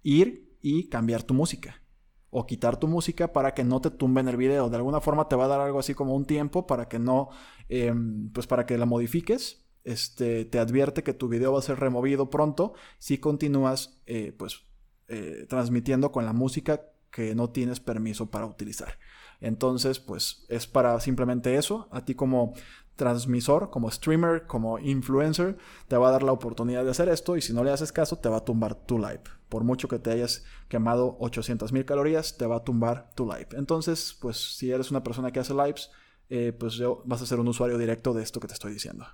ir 0.02 0.54
y 0.60 0.90
cambiar 0.90 1.22
tu 1.22 1.32
música. 1.32 1.80
O 2.28 2.44
quitar 2.44 2.76
tu 2.76 2.88
música 2.88 3.32
para 3.32 3.54
que 3.54 3.64
no 3.64 3.80
te 3.80 3.90
tumben 3.90 4.28
el 4.28 4.36
video. 4.36 4.68
De 4.68 4.76
alguna 4.76 5.00
forma 5.00 5.30
te 5.30 5.36
va 5.36 5.46
a 5.46 5.48
dar 5.48 5.62
algo 5.62 5.78
así 5.78 5.94
como 5.94 6.14
un 6.14 6.26
tiempo 6.26 6.66
para 6.66 6.88
que 6.88 6.98
no, 6.98 7.30
em, 7.70 8.30
pues 8.34 8.46
para 8.46 8.66
que 8.66 8.76
la 8.76 8.84
modifiques 8.84 9.66
este, 9.84 10.44
te 10.44 10.58
advierte 10.58 11.02
que 11.02 11.14
tu 11.14 11.28
video 11.28 11.52
va 11.52 11.58
a 11.60 11.62
ser 11.62 11.80
removido 11.80 12.30
pronto 12.30 12.74
si 12.98 13.18
continúas 13.18 14.00
eh, 14.06 14.34
pues, 14.36 14.62
eh, 15.08 15.46
transmitiendo 15.48 16.12
con 16.12 16.24
la 16.24 16.32
música 16.32 16.82
que 17.10 17.34
no 17.34 17.50
tienes 17.50 17.80
permiso 17.80 18.30
para 18.30 18.46
utilizar. 18.46 18.98
Entonces, 19.40 20.00
pues 20.00 20.44
es 20.48 20.66
para 20.66 21.00
simplemente 21.00 21.56
eso. 21.56 21.88
A 21.90 22.04
ti 22.04 22.14
como 22.14 22.54
transmisor, 22.96 23.70
como 23.70 23.90
streamer, 23.90 24.46
como 24.46 24.78
influencer, 24.78 25.56
te 25.86 25.96
va 25.96 26.08
a 26.08 26.12
dar 26.12 26.22
la 26.22 26.32
oportunidad 26.32 26.84
de 26.84 26.90
hacer 26.90 27.08
esto 27.08 27.36
y 27.36 27.40
si 27.40 27.52
no 27.54 27.64
le 27.64 27.70
haces 27.70 27.92
caso, 27.92 28.18
te 28.18 28.28
va 28.28 28.38
a 28.38 28.44
tumbar 28.44 28.74
tu 28.74 28.98
live. 28.98 29.22
Por 29.48 29.64
mucho 29.64 29.88
que 29.88 29.98
te 29.98 30.10
hayas 30.10 30.44
quemado 30.68 31.16
800 31.20 31.72
mil 31.72 31.84
calorías, 31.84 32.36
te 32.36 32.46
va 32.46 32.56
a 32.56 32.64
tumbar 32.64 33.10
tu 33.14 33.24
live. 33.24 33.48
Entonces, 33.52 34.18
pues 34.20 34.56
si 34.56 34.70
eres 34.70 34.90
una 34.90 35.02
persona 35.02 35.30
que 35.30 35.40
hace 35.40 35.54
lives, 35.54 35.90
eh, 36.28 36.52
pues 36.52 36.78
vas 37.04 37.22
a 37.22 37.26
ser 37.26 37.40
un 37.40 37.48
usuario 37.48 37.78
directo 37.78 38.12
de 38.12 38.22
esto 38.22 38.40
que 38.40 38.48
te 38.48 38.54
estoy 38.54 38.72
diciendo. 38.72 39.06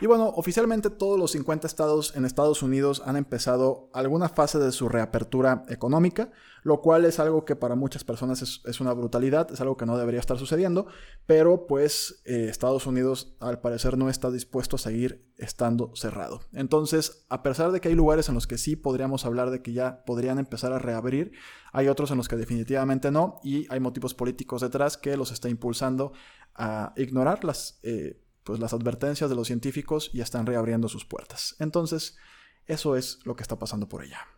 Y 0.00 0.06
bueno, 0.06 0.28
oficialmente 0.28 0.90
todos 0.90 1.18
los 1.18 1.32
50 1.32 1.66
estados 1.66 2.16
en 2.16 2.24
Estados 2.24 2.62
Unidos 2.62 3.02
han 3.06 3.16
empezado 3.16 3.90
alguna 3.92 4.28
fase 4.28 4.58
de 4.58 4.72
su 4.72 4.88
reapertura 4.88 5.64
económica, 5.68 6.30
lo 6.62 6.80
cual 6.80 7.04
es 7.04 7.20
algo 7.20 7.44
que 7.44 7.54
para 7.54 7.76
muchas 7.76 8.02
personas 8.02 8.42
es, 8.42 8.80
una 8.80 8.92
brutalidad, 8.92 9.52
es 9.52 9.60
algo 9.60 9.76
que 9.76 9.86
no 9.86 9.96
debería 9.96 10.18
estar 10.18 10.38
sucediendo, 10.38 10.86
pero 11.26 11.66
pues 11.66 12.22
eh, 12.24 12.48
Estados 12.50 12.86
Unidos 12.86 13.36
al 13.38 13.60
parecer 13.60 13.96
no 13.96 14.10
está 14.10 14.30
dispuesto 14.30 14.76
a 14.76 14.78
seguir 14.78 15.30
estando 15.36 15.92
cerrado. 15.94 16.40
Entonces, 16.52 17.24
a 17.28 17.42
pesar 17.42 17.70
de 17.70 17.80
que 17.80 17.88
hay 17.88 17.94
lugares 17.94 18.28
en 18.28 18.34
los 18.34 18.46
que 18.46 18.58
sí 18.58 18.76
podríamos 18.76 19.24
hablar 19.24 19.50
de 19.50 19.62
que 19.62 19.72
ya 19.72 20.04
podrían 20.04 20.38
empezar 20.38 20.72
a 20.72 20.78
reabrir, 20.78 21.32
hay 21.72 21.88
otros 21.88 22.10
en 22.10 22.16
los 22.16 22.28
que 22.28 22.36
definitivamente 22.36 23.10
no, 23.10 23.40
y 23.44 23.66
hay 23.70 23.78
motivos 23.78 24.14
políticos 24.14 24.62
detrás 24.62 24.96
que 24.96 25.16
los 25.16 25.30
está 25.30 25.48
impulsando 25.48 26.12
a 26.54 26.92
ignorar 26.96 27.44
las... 27.44 27.78
Eh, 27.82 28.20
pues 28.44 28.60
las 28.60 28.72
advertencias 28.72 29.28
de 29.30 29.36
los 29.36 29.46
científicos 29.46 30.10
ya 30.12 30.22
están 30.22 30.46
reabriendo 30.46 30.88
sus 30.88 31.04
puertas. 31.04 31.56
Entonces, 31.58 32.16
eso 32.66 32.96
es 32.96 33.18
lo 33.24 33.36
que 33.36 33.42
está 33.42 33.58
pasando 33.58 33.88
por 33.88 34.02
allá. 34.02 34.33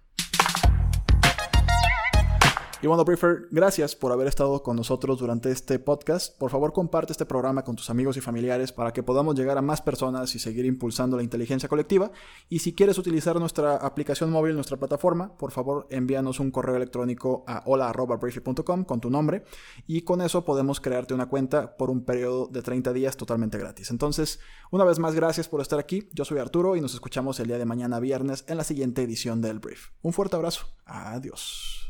Bueno, 2.87 3.05
Briefer, 3.05 3.49
gracias 3.51 3.96
por 3.96 4.12
haber 4.12 4.29
estado 4.29 4.62
con 4.62 4.77
nosotros 4.77 5.18
durante 5.18 5.51
este 5.51 5.79
podcast. 5.79 6.38
Por 6.38 6.51
favor, 6.51 6.72
comparte 6.72 7.12
este 7.12 7.27
programa 7.27 7.64
con 7.64 7.75
tus 7.75 7.90
amigos 7.90 8.16
y 8.16 8.20
familiares 8.20 8.70
para 8.70 8.92
que 8.92 9.03
podamos 9.03 9.35
llegar 9.35 9.59
a 9.59 9.62
más 9.62 9.83
personas 9.83 10.35
y 10.35 10.38
seguir 10.38 10.64
impulsando 10.64 11.16
la 11.16 11.22
inteligencia 11.22 11.68
colectiva. 11.68 12.12
Y 12.49 12.61
si 12.61 12.75
quieres 12.75 12.99
utilizar 12.99 13.38
nuestra 13.40 13.77
aplicación 13.77 14.31
móvil, 14.31 14.55
nuestra 14.55 14.77
plataforma, 14.77 15.37
por 15.37 15.51
favor, 15.53 15.87
envíanos 15.90 16.38
un 16.38 16.51
correo 16.51 16.77
electrónico 16.77 17.44
a 17.46 17.62
hola.briefy.com 17.66 18.85
con 18.85 19.01
tu 19.01 19.11
nombre 19.11 19.44
y 19.87 20.03
con 20.03 20.20
eso 20.20 20.44
podemos 20.44 20.81
crearte 20.81 21.14
una 21.14 21.27
cuenta 21.27 21.77
por 21.77 21.90
un 21.90 22.05
periodo 22.05 22.46
de 22.46 22.62
30 22.62 22.92
días 22.92 23.16
totalmente 23.16 23.59
gratis. 23.59 23.90
Entonces, 23.90 24.38
una 24.70 24.85
vez 24.85 24.99
más, 24.99 25.14
gracias 25.14 25.49
por 25.49 25.61
estar 25.61 25.79
aquí. 25.79 26.09
Yo 26.12 26.25
soy 26.25 26.38
Arturo 26.38 26.77
y 26.77 26.81
nos 26.81 26.94
escuchamos 26.94 27.40
el 27.40 27.49
día 27.49 27.59
de 27.59 27.64
mañana 27.64 28.01
viernes 28.01 28.44
en 28.49 28.57
la 28.57 28.64
siguiente 28.64 29.03
edición 29.03 29.40
del 29.40 29.59
Brief. 29.59 29.88
Un 30.03 30.12
fuerte 30.12 30.37
abrazo. 30.37 30.66
Adiós. 30.85 31.86